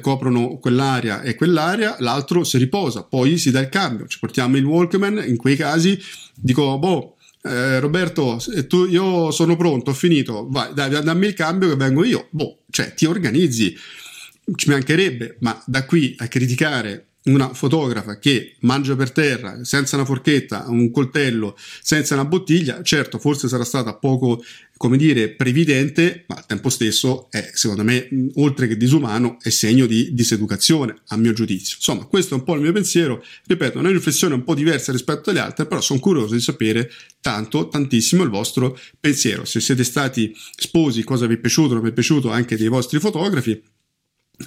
coprono 0.00 0.58
quell'area 0.58 1.22
e 1.22 1.36
quell'area, 1.36 1.96
l'altro 2.00 2.42
si 2.42 2.58
riposa, 2.58 3.04
poi 3.04 3.38
si 3.38 3.52
dà 3.52 3.60
il 3.60 3.68
cambio, 3.68 4.06
ci 4.08 4.18
portiamo 4.18 4.56
il 4.56 4.64
Walkman, 4.64 5.22
in 5.26 5.36
quei 5.36 5.54
casi 5.54 5.96
dico, 6.34 6.76
boh, 6.78 7.17
eh, 7.48 7.80
Roberto, 7.80 8.38
tu, 8.66 8.86
io 8.86 9.30
sono 9.30 9.56
pronto, 9.56 9.90
ho 9.90 9.94
finito, 9.94 10.46
vai, 10.50 10.72
dai, 10.74 11.02
dammi 11.02 11.26
il 11.26 11.34
cambio 11.34 11.68
che 11.68 11.76
vengo 11.76 12.04
io, 12.04 12.28
boh, 12.30 12.60
cioè 12.70 12.94
ti 12.94 13.06
organizzi, 13.06 13.76
ci 14.54 14.70
mancherebbe, 14.70 15.36
ma 15.40 15.60
da 15.66 15.84
qui 15.84 16.14
a 16.18 16.28
criticare 16.28 17.06
una 17.24 17.52
fotografa 17.52 18.18
che 18.18 18.54
mangia 18.60 18.96
per 18.96 19.10
terra 19.10 19.64
senza 19.64 19.96
una 19.96 20.04
forchetta, 20.04 20.66
un 20.68 20.90
coltello, 20.90 21.56
senza 21.82 22.14
una 22.14 22.24
bottiglia, 22.24 22.82
certo 22.82 23.18
forse 23.18 23.48
sarà 23.48 23.64
stata 23.64 23.94
poco, 23.94 24.42
come 24.76 24.96
dire, 24.96 25.30
previdente, 25.30 26.24
ma 26.28 26.36
al 26.36 26.46
tempo 26.46 26.70
stesso 26.70 27.28
è, 27.30 27.50
secondo 27.52 27.84
me, 27.84 28.08
oltre 28.36 28.68
che 28.68 28.76
disumano, 28.76 29.38
è 29.42 29.50
segno 29.50 29.86
di 29.86 30.14
diseducazione, 30.14 31.02
a 31.08 31.16
mio 31.16 31.32
giudizio. 31.32 31.76
Insomma, 31.76 32.04
questo 32.06 32.34
è 32.34 32.38
un 32.38 32.44
po' 32.44 32.54
il 32.54 32.62
mio 32.62 32.72
pensiero, 32.72 33.22
ripeto, 33.46 33.78
una 33.78 33.90
riflessione 33.90 34.34
un 34.34 34.44
po' 34.44 34.54
diversa 34.54 34.92
rispetto 34.92 35.30
alle 35.30 35.40
altre, 35.40 35.66
però 35.66 35.80
sono 35.80 36.00
curioso 36.00 36.34
di 36.34 36.40
sapere 36.40 36.90
tanto, 37.20 37.68
tantissimo 37.68 38.22
il 38.22 38.30
vostro 38.30 38.78
pensiero. 38.98 39.44
Se 39.44 39.60
siete 39.60 39.84
stati 39.84 40.34
sposi, 40.56 41.02
cosa 41.04 41.26
vi 41.26 41.34
è 41.34 41.38
piaciuto, 41.38 41.74
non 41.74 41.82
vi 41.82 41.90
è 41.90 41.92
piaciuto 41.92 42.30
anche 42.30 42.56
dei 42.56 42.68
vostri 42.68 43.00
fotografi, 43.00 43.60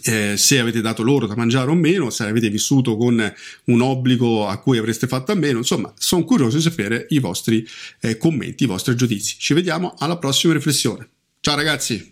eh, 0.04 0.36
se 0.38 0.60
avete 0.60 0.82
dato 0.82 1.04
loro 1.04 1.27
da 1.27 1.36
mangiare 1.36 1.69
o 1.69 1.75
meno, 1.75 2.10
se 2.10 2.23
avete 2.23 2.49
vissuto 2.49 2.95
con 2.95 3.34
un 3.65 3.82
obbligo 3.82 4.47
a 4.47 4.58
cui 4.60 4.77
avreste 4.77 5.08
fatto 5.08 5.32
a 5.32 5.36
meno, 5.36 5.60
insomma, 5.60 5.93
sono 5.97 6.23
curioso 6.23 6.58
di 6.58 6.63
sapere 6.63 7.08
i 7.10 7.19
vostri 7.19 7.67
eh, 7.99 8.17
commenti, 8.17 8.63
i 8.63 8.67
vostri 8.67 8.95
giudizi. 8.95 9.36
Ci 9.38 9.54
vediamo 9.54 9.93
alla 9.97 10.17
prossima 10.17 10.54
riflessione. 10.54 11.10
Ciao 11.39 11.56
ragazzi! 11.56 12.11